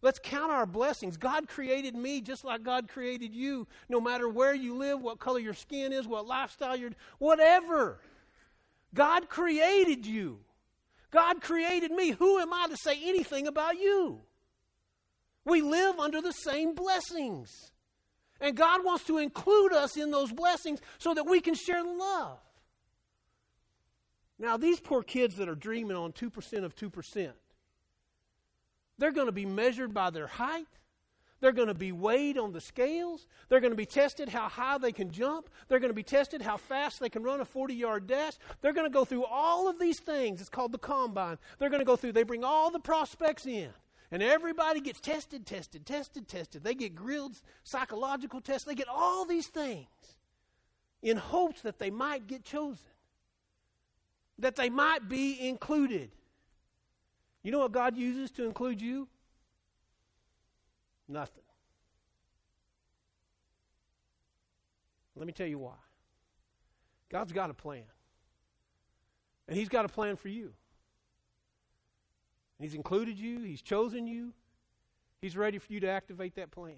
Let's 0.00 0.20
count 0.20 0.52
our 0.52 0.66
blessings. 0.66 1.16
God 1.16 1.48
created 1.48 1.94
me 1.94 2.20
just 2.20 2.44
like 2.44 2.62
God 2.62 2.88
created 2.88 3.34
you, 3.34 3.66
no 3.88 4.00
matter 4.00 4.28
where 4.28 4.54
you 4.54 4.76
live, 4.76 5.00
what 5.00 5.18
color 5.18 5.40
your 5.40 5.54
skin 5.54 5.92
is, 5.92 6.06
what 6.06 6.26
lifestyle 6.26 6.76
you're, 6.76 6.92
whatever. 7.18 8.00
God 8.94 9.28
created 9.28 10.06
you. 10.06 10.38
God 11.10 11.40
created 11.40 11.90
me. 11.90 12.10
Who 12.12 12.38
am 12.38 12.52
I 12.52 12.68
to 12.68 12.76
say 12.76 12.98
anything 13.02 13.46
about 13.46 13.78
you? 13.78 14.20
We 15.44 15.62
live 15.62 15.98
under 15.98 16.20
the 16.20 16.32
same 16.32 16.74
blessings. 16.74 17.72
And 18.40 18.56
God 18.56 18.84
wants 18.84 19.04
to 19.04 19.18
include 19.18 19.72
us 19.72 19.96
in 19.96 20.10
those 20.10 20.30
blessings 20.30 20.80
so 20.98 21.14
that 21.14 21.26
we 21.26 21.40
can 21.40 21.54
share 21.54 21.82
love. 21.82 22.38
Now, 24.38 24.56
these 24.56 24.78
poor 24.78 25.02
kids 25.02 25.36
that 25.36 25.48
are 25.48 25.56
dreaming 25.56 25.96
on 25.96 26.12
2% 26.12 26.62
of 26.62 26.76
2%, 26.76 27.32
they're 28.98 29.12
going 29.12 29.26
to 29.26 29.32
be 29.32 29.46
measured 29.46 29.94
by 29.94 30.10
their 30.10 30.26
height. 30.26 30.66
They're 31.40 31.52
going 31.52 31.68
to 31.68 31.74
be 31.74 31.92
weighed 31.92 32.36
on 32.36 32.52
the 32.52 32.60
scales. 32.60 33.26
They're 33.48 33.60
going 33.60 33.72
to 33.72 33.76
be 33.76 33.86
tested 33.86 34.28
how 34.28 34.48
high 34.48 34.78
they 34.78 34.90
can 34.90 35.10
jump. 35.10 35.48
They're 35.68 35.78
going 35.78 35.90
to 35.90 35.94
be 35.94 36.02
tested 36.02 36.42
how 36.42 36.56
fast 36.56 36.98
they 36.98 37.08
can 37.08 37.22
run 37.22 37.40
a 37.40 37.44
40 37.44 37.74
yard 37.74 38.06
dash. 38.08 38.34
They're 38.60 38.72
going 38.72 38.86
to 38.86 38.92
go 38.92 39.04
through 39.04 39.24
all 39.24 39.68
of 39.68 39.78
these 39.78 40.00
things. 40.00 40.40
It's 40.40 40.50
called 40.50 40.72
the 40.72 40.78
combine. 40.78 41.38
They're 41.58 41.70
going 41.70 41.80
to 41.80 41.86
go 41.86 41.96
through, 41.96 42.12
they 42.12 42.24
bring 42.24 42.44
all 42.44 42.70
the 42.70 42.80
prospects 42.80 43.46
in. 43.46 43.70
And 44.10 44.22
everybody 44.22 44.80
gets 44.80 45.00
tested, 45.00 45.46
tested, 45.46 45.84
tested, 45.84 46.28
tested. 46.28 46.64
They 46.64 46.74
get 46.74 46.94
grilled 46.94 47.40
psychological 47.62 48.40
tests. 48.40 48.66
They 48.66 48.74
get 48.74 48.88
all 48.88 49.24
these 49.24 49.48
things 49.48 49.86
in 51.02 51.16
hopes 51.18 51.60
that 51.62 51.78
they 51.78 51.90
might 51.90 52.26
get 52.26 52.42
chosen, 52.42 52.88
that 54.38 54.56
they 54.56 54.70
might 54.70 55.08
be 55.08 55.46
included. 55.46 56.10
You 57.42 57.52
know 57.52 57.60
what 57.60 57.72
God 57.72 57.96
uses 57.96 58.30
to 58.32 58.44
include 58.44 58.80
you? 58.80 59.08
Nothing. 61.08 61.42
Let 65.16 65.26
me 65.26 65.32
tell 65.32 65.46
you 65.46 65.58
why. 65.58 65.74
God's 67.10 67.32
got 67.32 67.50
a 67.50 67.54
plan. 67.54 67.84
And 69.48 69.56
He's 69.56 69.68
got 69.68 69.84
a 69.84 69.88
plan 69.88 70.16
for 70.16 70.28
you. 70.28 70.52
He's 72.60 72.74
included 72.74 73.18
you, 73.18 73.42
He's 73.42 73.62
chosen 73.62 74.06
you, 74.06 74.32
He's 75.20 75.36
ready 75.36 75.58
for 75.58 75.72
you 75.72 75.80
to 75.80 75.88
activate 75.88 76.34
that 76.36 76.50
plan. 76.50 76.76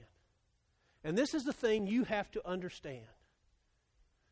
And 1.03 1.17
this 1.17 1.35
is 1.35 1.45
the 1.45 1.53
thing 1.53 1.87
you 1.87 2.05
have 2.05 2.31
to 2.33 2.47
understand. 2.47 3.07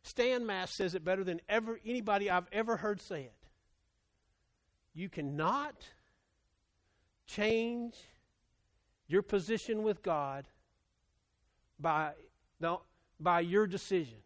Stan 0.03 0.47
Mass 0.47 0.75
says 0.77 0.95
it 0.95 1.05
better 1.05 1.25
than 1.25 1.41
ever 1.49 1.79
anybody 1.85 2.31
I've 2.31 2.47
ever 2.53 2.77
heard 2.77 3.01
say 3.01 3.23
it. 3.23 3.47
You 4.95 5.09
cannot 5.09 5.75
change 7.29 7.95
your 9.07 9.23
position 9.23 9.83
with 9.83 10.03
God 10.03 10.47
by, 11.79 12.13
by 13.21 13.41
your 13.41 13.67
decision. 13.67 14.19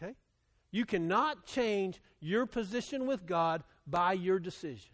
Okay? 0.00 0.14
You 0.70 0.86
cannot 0.86 1.44
change 1.44 2.00
your 2.20 2.46
position 2.46 3.06
with 3.06 3.26
God 3.26 3.62
by 3.86 4.14
your 4.14 4.38
decision. 4.38 4.90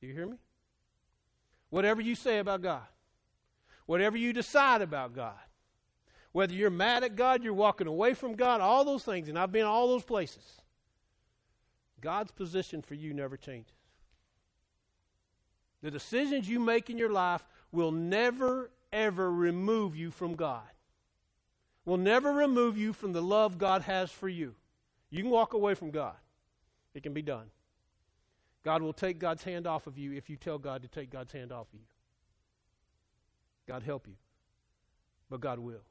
Do 0.00 0.06
you 0.06 0.14
hear 0.14 0.26
me? 0.26 0.38
Whatever 1.70 2.00
you 2.00 2.14
say 2.14 2.38
about 2.38 2.62
God, 2.62 2.86
whatever 3.86 4.16
you 4.16 4.32
decide 4.32 4.80
about 4.80 5.14
God, 5.14 5.34
whether 6.32 6.54
you're 6.54 6.70
mad 6.70 7.04
at 7.04 7.16
God, 7.16 7.42
you're 7.42 7.52
walking 7.52 7.86
away 7.86 8.14
from 8.14 8.34
God, 8.34 8.60
all 8.60 8.84
those 8.84 9.02
things, 9.02 9.28
and 9.28 9.38
I've 9.38 9.52
been 9.52 9.64
all 9.64 9.88
those 9.88 10.04
places. 10.04 10.44
God's 12.00 12.30
position 12.30 12.80
for 12.80 12.94
you 12.94 13.12
never 13.12 13.36
changes. 13.36 13.77
The 15.82 15.90
decisions 15.90 16.48
you 16.48 16.58
make 16.58 16.90
in 16.90 16.98
your 16.98 17.12
life 17.12 17.44
will 17.70 17.92
never, 17.92 18.70
ever 18.92 19.30
remove 19.30 19.96
you 19.96 20.10
from 20.10 20.34
God. 20.34 20.62
Will 21.84 21.96
never 21.96 22.32
remove 22.32 22.76
you 22.76 22.92
from 22.92 23.12
the 23.12 23.22
love 23.22 23.58
God 23.58 23.82
has 23.82 24.10
for 24.10 24.28
you. 24.28 24.54
You 25.10 25.22
can 25.22 25.30
walk 25.30 25.54
away 25.54 25.74
from 25.74 25.90
God, 25.90 26.16
it 26.94 27.02
can 27.02 27.12
be 27.14 27.22
done. 27.22 27.50
God 28.64 28.82
will 28.82 28.92
take 28.92 29.18
God's 29.18 29.44
hand 29.44 29.66
off 29.66 29.86
of 29.86 29.96
you 29.96 30.12
if 30.12 30.28
you 30.28 30.36
tell 30.36 30.58
God 30.58 30.82
to 30.82 30.88
take 30.88 31.10
God's 31.10 31.32
hand 31.32 31.52
off 31.52 31.68
of 31.72 31.78
you. 31.78 31.86
God 33.66 33.82
help 33.82 34.06
you, 34.06 34.14
but 35.30 35.40
God 35.40 35.58
will. 35.58 35.84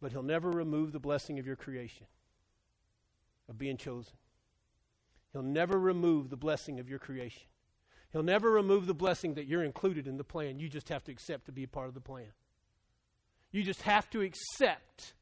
But 0.00 0.12
He'll 0.12 0.22
never 0.22 0.50
remove 0.50 0.92
the 0.92 0.98
blessing 0.98 1.38
of 1.38 1.46
your 1.46 1.56
creation, 1.56 2.06
of 3.48 3.58
being 3.58 3.76
chosen. 3.76 4.14
He'll 5.32 5.42
never 5.42 5.78
remove 5.78 6.30
the 6.30 6.36
blessing 6.36 6.80
of 6.80 6.88
your 6.88 6.98
creation. 6.98 7.46
He'll 8.16 8.22
never 8.22 8.50
remove 8.50 8.86
the 8.86 8.94
blessing 8.94 9.34
that 9.34 9.46
you're 9.46 9.62
included 9.62 10.06
in 10.06 10.16
the 10.16 10.24
plan. 10.24 10.58
You 10.58 10.70
just 10.70 10.88
have 10.88 11.04
to 11.04 11.12
accept 11.12 11.44
to 11.44 11.52
be 11.52 11.64
a 11.64 11.68
part 11.68 11.88
of 11.88 11.92
the 11.92 12.00
plan. 12.00 12.28
You 13.52 13.62
just 13.62 13.82
have 13.82 14.08
to 14.08 14.22
accept 14.22 15.12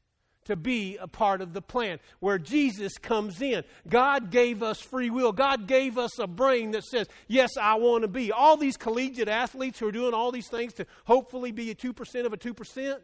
to 0.45 0.55
be 0.55 0.95
a 0.95 1.05
part 1.05 1.41
of 1.41 1.51
the 1.51 1.61
plan 1.61 1.99
where 2.21 2.39
Jesus 2.39 2.97
comes 2.97 3.41
in. 3.41 3.65
God 3.89 4.31
gave 4.31 4.63
us 4.63 4.79
free 4.79 5.09
will. 5.09 5.33
God 5.33 5.67
gave 5.67 5.97
us 5.97 6.17
a 6.19 6.25
brain 6.25 6.71
that 6.71 6.85
says, 6.85 7.09
Yes, 7.27 7.57
I 7.59 7.75
want 7.75 8.03
to 8.03 8.07
be. 8.07 8.31
All 8.31 8.55
these 8.55 8.77
collegiate 8.77 9.27
athletes 9.27 9.77
who 9.79 9.89
are 9.89 9.91
doing 9.91 10.13
all 10.13 10.31
these 10.31 10.47
things 10.47 10.71
to 10.75 10.85
hopefully 11.03 11.51
be 11.51 11.71
a 11.71 11.75
2% 11.75 12.25
of 12.25 12.31
a 12.31 12.37
2%, 12.37 12.99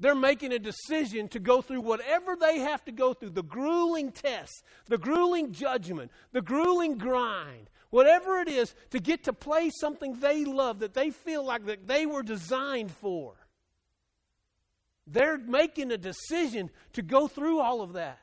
they're 0.00 0.14
making 0.14 0.52
a 0.52 0.58
decision 0.58 1.28
to 1.28 1.38
go 1.38 1.60
through 1.60 1.82
whatever 1.82 2.34
they 2.34 2.58
have 2.58 2.82
to 2.86 2.92
go 2.92 3.12
through 3.12 3.30
the 3.30 3.42
grueling 3.42 4.10
tests, 4.10 4.62
the 4.86 4.98
grueling 4.98 5.52
judgment, 5.52 6.10
the 6.32 6.40
grueling 6.40 6.96
grind, 6.96 7.68
whatever 7.90 8.38
it 8.38 8.48
is 8.48 8.74
to 8.90 8.98
get 8.98 9.24
to 9.24 9.32
play 9.34 9.70
something 9.70 10.18
they 10.18 10.44
love 10.44 10.78
that 10.78 10.94
they 10.94 11.10
feel 11.10 11.44
like 11.44 11.66
that 11.66 11.86
they 11.86 12.06
were 12.06 12.22
designed 12.22 12.90
for. 12.90 13.34
They're 15.06 15.38
making 15.38 15.92
a 15.92 15.98
decision 15.98 16.70
to 16.94 17.02
go 17.02 17.28
through 17.28 17.60
all 17.60 17.82
of 17.82 17.92
that 17.92 18.18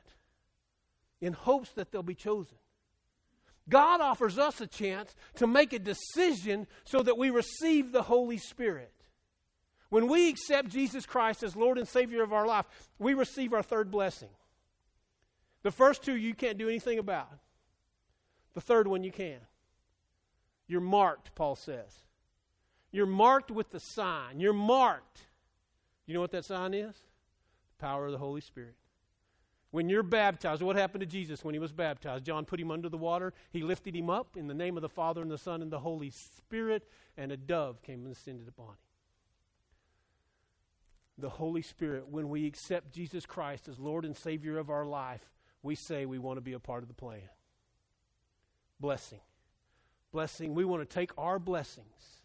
in 1.21 1.33
hopes 1.33 1.69
that 1.73 1.91
they'll 1.91 2.01
be 2.01 2.15
chosen. 2.15 2.57
God 3.69 4.01
offers 4.01 4.39
us 4.39 4.61
a 4.61 4.67
chance 4.67 5.13
to 5.35 5.45
make 5.45 5.73
a 5.73 5.79
decision 5.79 6.67
so 6.85 7.03
that 7.03 7.17
we 7.17 7.29
receive 7.29 7.91
the 7.91 8.03
Holy 8.03 8.37
Spirit. 8.37 8.91
When 9.89 10.07
we 10.07 10.29
accept 10.29 10.69
Jesus 10.69 11.05
Christ 11.05 11.43
as 11.43 11.55
Lord 11.55 11.77
and 11.77 11.87
Savior 11.87 12.21
of 12.21 12.33
our 12.33 12.45
life, 12.45 12.65
we 12.99 13.13
receive 13.13 13.53
our 13.53 13.63
third 13.63 13.89
blessing. 13.89 14.29
The 15.63 15.71
first 15.71 16.03
two 16.03 16.15
you 16.15 16.33
can't 16.33 16.57
do 16.57 16.67
anything 16.67 16.99
about. 16.99 17.31
The 18.53 18.61
third 18.61 18.87
one 18.87 19.03
you 19.03 19.11
can. 19.11 19.39
You're 20.67 20.81
marked, 20.81 21.33
Paul 21.35 21.55
says. 21.55 22.05
You're 22.91 23.05
marked 23.05 23.51
with 23.51 23.69
the 23.71 23.79
sign. 23.79 24.39
You're 24.39 24.53
marked. 24.53 25.21
You 26.05 26.13
know 26.13 26.21
what 26.21 26.31
that 26.31 26.45
sign 26.45 26.73
is? 26.73 26.95
The 26.95 27.85
power 27.85 28.07
of 28.07 28.11
the 28.11 28.17
Holy 28.17 28.41
Spirit. 28.41 28.75
When 29.71 29.89
you're 29.89 30.03
baptized, 30.03 30.61
what 30.61 30.75
happened 30.75 31.01
to 31.01 31.05
Jesus 31.05 31.43
when 31.43 31.53
he 31.53 31.59
was 31.59 31.71
baptized? 31.71 32.25
John 32.25 32.45
put 32.45 32.59
him 32.59 32.71
under 32.71 32.89
the 32.89 32.97
water. 32.97 33.33
He 33.51 33.61
lifted 33.61 33.95
him 33.95 34.09
up 34.09 34.35
in 34.35 34.47
the 34.47 34.53
name 34.53 34.77
of 34.77 34.81
the 34.81 34.89
Father 34.89 35.21
and 35.21 35.29
the 35.29 35.37
Son 35.37 35.61
and 35.61 35.71
the 35.71 35.79
Holy 35.79 36.09
Spirit, 36.09 36.83
and 37.17 37.31
a 37.31 37.37
dove 37.37 37.81
came 37.81 38.05
and 38.05 38.13
descended 38.13 38.47
upon 38.47 38.69
him 38.69 38.86
the 41.17 41.29
Holy 41.29 41.61
Spirit, 41.61 42.07
when 42.07 42.29
we 42.29 42.45
accept 42.45 42.93
Jesus 42.93 43.25
Christ 43.25 43.67
as 43.67 43.79
Lord 43.79 44.05
and 44.05 44.15
Savior 44.15 44.57
of 44.57 44.69
our 44.69 44.85
life, 44.85 45.21
we 45.63 45.75
say 45.75 46.05
we 46.05 46.19
want 46.19 46.37
to 46.37 46.41
be 46.41 46.53
a 46.53 46.59
part 46.59 46.83
of 46.83 46.87
the 46.87 46.93
plan. 46.93 47.29
Blessing. 48.79 49.19
Blessing. 50.11 50.53
We 50.53 50.65
want 50.65 50.87
to 50.87 50.93
take 50.93 51.11
our 51.17 51.39
blessings 51.39 52.21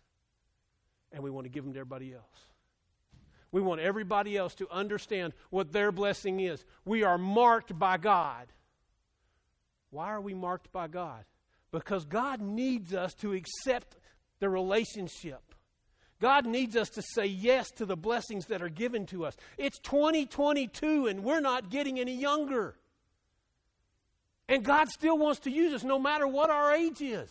and 1.11 1.23
we 1.23 1.31
want 1.31 1.45
to 1.45 1.51
give 1.51 1.65
them 1.65 1.73
to 1.73 1.79
everybody 1.79 2.13
else. 2.13 2.49
We 3.51 3.61
want 3.61 3.81
everybody 3.81 4.37
else 4.37 4.55
to 4.57 4.69
understand 4.71 5.35
what 5.51 5.73
their 5.73 5.93
blessing 5.93 6.41
is. 6.41 6.65
We 6.85 7.03
are 7.03 7.19
marked 7.19 7.79
by 7.79 7.99
God. 7.99 8.47
Why 9.91 10.09
are 10.09 10.21
we 10.21 10.33
marked 10.33 10.73
by 10.73 10.89
God? 10.89 11.25
Because 11.71 12.05
God 12.07 12.41
needs 12.41 12.95
us 12.95 13.15
to 13.17 13.33
accept 13.35 13.97
the 14.41 14.49
relationship 14.49 15.52
God 16.23 16.47
needs 16.47 16.77
us 16.77 16.89
to 16.91 17.03
say 17.03 17.27
yes 17.27 17.73
to 17.73 17.85
the 17.85 17.97
blessings 17.97 18.47
that 18.47 18.63
are 18.63 18.69
given 18.69 19.07
to 19.07 19.25
us. 19.27 19.37
It's 19.59 19.81
2022 19.81 21.09
and 21.09 21.25
we're 21.25 21.41
not 21.41 21.69
getting 21.69 21.99
any 21.99 22.15
younger. 22.15 22.77
And 24.49 24.65
God 24.65 24.89
still 24.89 25.19
wants 25.19 25.41
to 25.41 25.51
use 25.51 25.75
us 25.75 25.83
no 25.83 25.99
matter 25.99 26.29
what 26.29 26.49
our 26.49 26.73
age 26.73 27.01
is. 27.01 27.29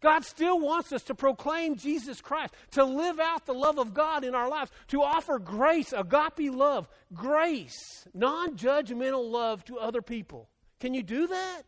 God 0.00 0.24
still 0.24 0.60
wants 0.60 0.92
us 0.92 1.02
to 1.04 1.16
proclaim 1.16 1.74
Jesus 1.74 2.20
Christ, 2.20 2.54
to 2.72 2.84
live 2.84 3.18
out 3.18 3.44
the 3.44 3.54
love 3.54 3.78
of 3.78 3.92
God 3.92 4.22
in 4.22 4.36
our 4.36 4.48
lives, 4.48 4.70
to 4.88 5.02
offer 5.02 5.40
grace, 5.40 5.92
agape 5.92 6.54
love, 6.54 6.88
grace, 7.12 8.06
non 8.14 8.56
judgmental 8.56 9.28
love 9.32 9.64
to 9.64 9.78
other 9.78 10.00
people. 10.00 10.48
Can 10.78 10.94
you 10.94 11.02
do 11.02 11.26
that? 11.26 11.62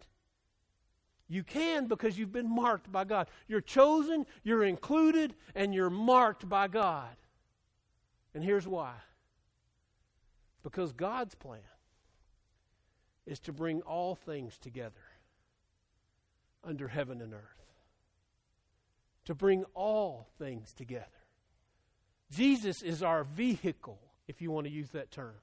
You 1.29 1.43
can 1.43 1.87
because 1.87 2.19
you've 2.19 2.33
been 2.33 2.55
marked 2.55 2.91
by 2.93 3.05
God. 3.05 3.29
You're 3.49 3.61
chosen, 3.61 4.27
you're 4.43 4.65
included, 4.65 5.35
and 5.55 5.75
you're 5.75 5.91
marked 5.91 6.49
by 6.49 6.69
God. 6.69 7.17
And 8.35 8.43
here's 8.43 8.67
why 8.67 8.95
because 10.63 10.93
God's 10.93 11.35
plan 11.35 11.61
is 13.27 13.39
to 13.41 13.53
bring 13.53 13.83
all 13.83 14.15
things 14.15 14.59
together 14.59 14.93
under 16.63 16.89
heaven 16.89 17.21
and 17.21 17.35
earth, 17.35 17.43
to 19.27 19.35
bring 19.35 19.65
all 19.75 20.27
things 20.39 20.73
together. 20.73 21.05
Jesus 22.31 22.81
is 22.81 23.03
our 23.03 23.25
vehicle, 23.25 23.99
if 24.27 24.41
you 24.41 24.51
want 24.51 24.67
to 24.67 24.73
use 24.73 24.91
that 24.91 25.11
term 25.11 25.35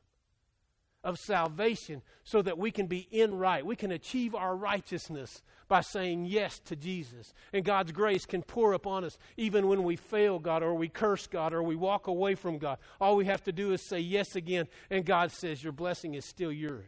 of 1.03 1.17
salvation 1.19 2.01
so 2.23 2.41
that 2.41 2.57
we 2.57 2.71
can 2.71 2.87
be 2.87 3.07
in 3.11 3.35
right. 3.35 3.65
We 3.65 3.75
can 3.75 3.91
achieve 3.91 4.35
our 4.35 4.55
righteousness 4.55 5.41
by 5.67 5.81
saying 5.81 6.25
yes 6.25 6.59
to 6.65 6.75
Jesus. 6.75 7.33
And 7.53 7.65
God's 7.65 7.91
grace 7.91 8.25
can 8.25 8.43
pour 8.43 8.73
upon 8.73 9.03
us 9.03 9.17
even 9.37 9.67
when 9.67 9.83
we 9.83 9.95
fail 9.95 10.37
God 10.37 10.63
or 10.63 10.75
we 10.75 10.89
curse 10.89 11.27
God 11.27 11.53
or 11.53 11.63
we 11.63 11.75
walk 11.75 12.07
away 12.07 12.35
from 12.35 12.57
God. 12.57 12.77
All 12.99 13.15
we 13.15 13.25
have 13.25 13.43
to 13.45 13.51
do 13.51 13.71
is 13.73 13.81
say 13.81 13.99
yes 13.99 14.35
again, 14.35 14.67
and 14.89 15.05
God 15.05 15.31
says, 15.31 15.63
Your 15.63 15.73
blessing 15.73 16.13
is 16.13 16.25
still 16.25 16.51
yours. 16.51 16.83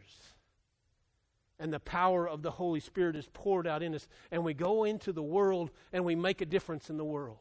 And 1.58 1.72
the 1.72 1.80
power 1.80 2.28
of 2.28 2.42
the 2.42 2.50
Holy 2.50 2.80
Spirit 2.80 3.16
is 3.16 3.28
poured 3.32 3.66
out 3.66 3.82
in 3.82 3.94
us, 3.94 4.06
and 4.30 4.44
we 4.44 4.54
go 4.54 4.84
into 4.84 5.12
the 5.12 5.22
world 5.22 5.70
and 5.92 6.04
we 6.04 6.14
make 6.14 6.40
a 6.40 6.46
difference 6.46 6.90
in 6.90 6.96
the 6.96 7.04
world. 7.04 7.38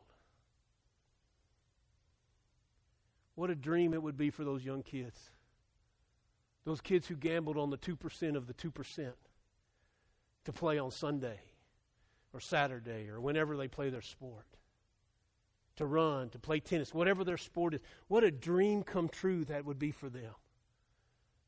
What 3.35 3.49
a 3.49 3.55
dream 3.55 3.93
it 3.93 4.01
would 4.01 4.17
be 4.17 4.29
for 4.29 4.43
those 4.43 4.63
young 4.63 4.83
kids 4.83 5.31
those 6.65 6.81
kids 6.81 7.07
who 7.07 7.15
gambled 7.15 7.57
on 7.57 7.69
the 7.69 7.77
2% 7.77 8.35
of 8.35 8.47
the 8.47 8.53
2% 8.53 9.11
to 10.45 10.53
play 10.53 10.79
on 10.79 10.91
Sunday 10.91 11.39
or 12.33 12.39
Saturday 12.39 13.09
or 13.09 13.19
whenever 13.19 13.57
they 13.57 13.67
play 13.67 13.89
their 13.89 14.01
sport. 14.01 14.45
To 15.77 15.85
run, 15.85 16.29
to 16.29 16.39
play 16.39 16.59
tennis, 16.59 16.93
whatever 16.93 17.23
their 17.23 17.37
sport 17.37 17.73
is. 17.73 17.79
What 18.07 18.23
a 18.23 18.29
dream 18.29 18.83
come 18.83 19.09
true 19.09 19.43
that 19.45 19.65
would 19.65 19.79
be 19.79 19.91
for 19.91 20.07
them. 20.07 20.33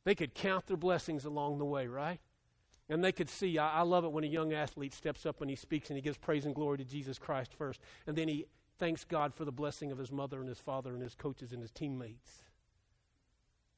They 0.03 0.15
could 0.15 0.33
count 0.33 0.65
their 0.67 0.77
blessings 0.77 1.25
along 1.25 1.59
the 1.59 1.65
way, 1.65 1.87
right? 1.87 2.19
And 2.89 3.03
they 3.03 3.11
could 3.11 3.29
see. 3.29 3.57
I, 3.57 3.79
I 3.79 3.81
love 3.81 4.03
it 4.03 4.11
when 4.11 4.23
a 4.23 4.27
young 4.27 4.53
athlete 4.53 4.93
steps 4.93 5.25
up 5.25 5.41
and 5.41 5.49
he 5.49 5.55
speaks 5.55 5.89
and 5.89 5.97
he 5.97 6.01
gives 6.01 6.17
praise 6.17 6.45
and 6.45 6.55
glory 6.55 6.79
to 6.79 6.83
Jesus 6.83 7.19
Christ 7.19 7.53
first. 7.53 7.81
And 8.07 8.15
then 8.15 8.27
he 8.27 8.45
thanks 8.79 9.03
God 9.03 9.33
for 9.33 9.45
the 9.45 9.51
blessing 9.51 9.91
of 9.91 9.97
his 9.97 10.11
mother 10.11 10.39
and 10.39 10.47
his 10.49 10.59
father 10.59 10.93
and 10.93 11.01
his 11.01 11.15
coaches 11.15 11.51
and 11.51 11.61
his 11.61 11.71
teammates. 11.71 12.44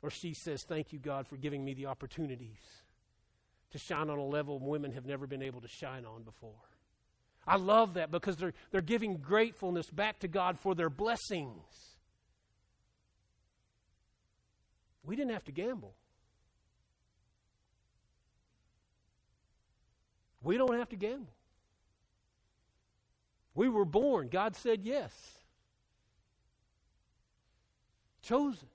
Or 0.01 0.09
she 0.09 0.33
says, 0.33 0.63
Thank 0.67 0.93
you, 0.93 0.99
God, 0.99 1.27
for 1.27 1.37
giving 1.37 1.63
me 1.63 1.73
the 1.73 1.87
opportunities 1.87 2.59
to 3.71 3.77
shine 3.77 4.09
on 4.09 4.17
a 4.17 4.25
level 4.25 4.59
women 4.59 4.93
have 4.93 5.05
never 5.05 5.27
been 5.27 5.41
able 5.41 5.61
to 5.61 5.67
shine 5.67 6.05
on 6.05 6.23
before. 6.23 6.53
I 7.45 7.55
love 7.55 7.93
that 7.95 8.11
because 8.11 8.35
they're, 8.37 8.53
they're 8.71 8.81
giving 8.81 9.17
gratefulness 9.17 9.89
back 9.89 10.19
to 10.19 10.27
God 10.27 10.59
for 10.59 10.75
their 10.75 10.89
blessings. 10.89 11.63
We 15.03 15.15
didn't 15.15 15.31
have 15.31 15.45
to 15.45 15.53
gamble. 15.53 15.95
We 20.41 20.57
don't 20.57 20.77
have 20.77 20.89
to 20.89 20.95
gamble. 20.97 21.33
We 23.55 23.69
were 23.69 23.85
born. 23.85 24.27
God 24.27 24.55
said 24.55 24.81
yes. 24.83 25.13
Chosen. 28.21 28.67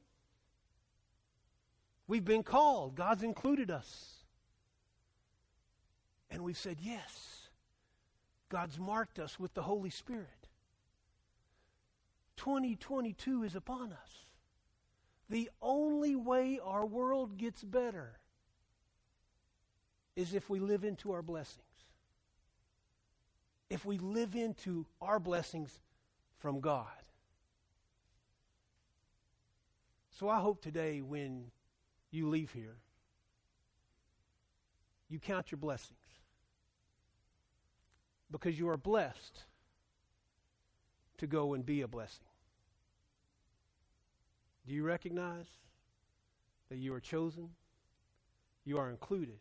We've 2.12 2.22
been 2.22 2.42
called, 2.42 2.94
God's 2.94 3.22
included 3.22 3.70
us. 3.70 4.16
And 6.30 6.44
we've 6.44 6.58
said 6.58 6.76
yes. 6.78 7.48
God's 8.50 8.78
marked 8.78 9.18
us 9.18 9.40
with 9.40 9.54
the 9.54 9.62
Holy 9.62 9.88
Spirit. 9.88 10.50
2022 12.36 13.44
is 13.44 13.56
upon 13.56 13.94
us. 13.94 14.26
The 15.30 15.48
only 15.62 16.14
way 16.14 16.60
our 16.62 16.84
world 16.84 17.38
gets 17.38 17.64
better 17.64 18.18
is 20.14 20.34
if 20.34 20.50
we 20.50 20.60
live 20.60 20.84
into 20.84 21.12
our 21.12 21.22
blessings. 21.22 21.64
If 23.70 23.86
we 23.86 23.96
live 23.96 24.36
into 24.36 24.84
our 25.00 25.18
blessings 25.18 25.80
from 26.36 26.60
God. 26.60 26.88
So 30.10 30.28
I 30.28 30.40
hope 30.40 30.60
today 30.60 31.00
when 31.00 31.50
you 32.12 32.28
leave 32.28 32.52
here, 32.52 32.76
you 35.08 35.18
count 35.18 35.50
your 35.50 35.58
blessings 35.58 35.98
because 38.30 38.58
you 38.58 38.68
are 38.68 38.76
blessed 38.76 39.44
to 41.18 41.26
go 41.26 41.54
and 41.54 41.64
be 41.64 41.82
a 41.82 41.88
blessing. 41.88 42.24
Do 44.66 44.74
you 44.74 44.84
recognize 44.84 45.46
that 46.68 46.78
you 46.78 46.94
are 46.94 47.00
chosen, 47.00 47.50
you 48.64 48.78
are 48.78 48.90
included, 48.90 49.38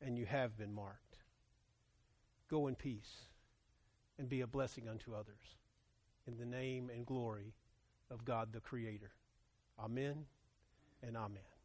and 0.00 0.16
you 0.16 0.26
have 0.26 0.56
been 0.56 0.72
marked? 0.72 1.16
Go 2.48 2.66
in 2.66 2.74
peace 2.74 3.26
and 4.18 4.28
be 4.28 4.40
a 4.40 4.46
blessing 4.46 4.88
unto 4.88 5.14
others. 5.14 5.56
In 6.26 6.36
the 6.36 6.44
name 6.44 6.90
and 6.92 7.06
glory 7.06 7.54
of 8.10 8.24
God 8.24 8.52
the 8.52 8.60
Creator. 8.60 9.12
Amen 9.78 10.26
and 11.02 11.16
amen. 11.16 11.59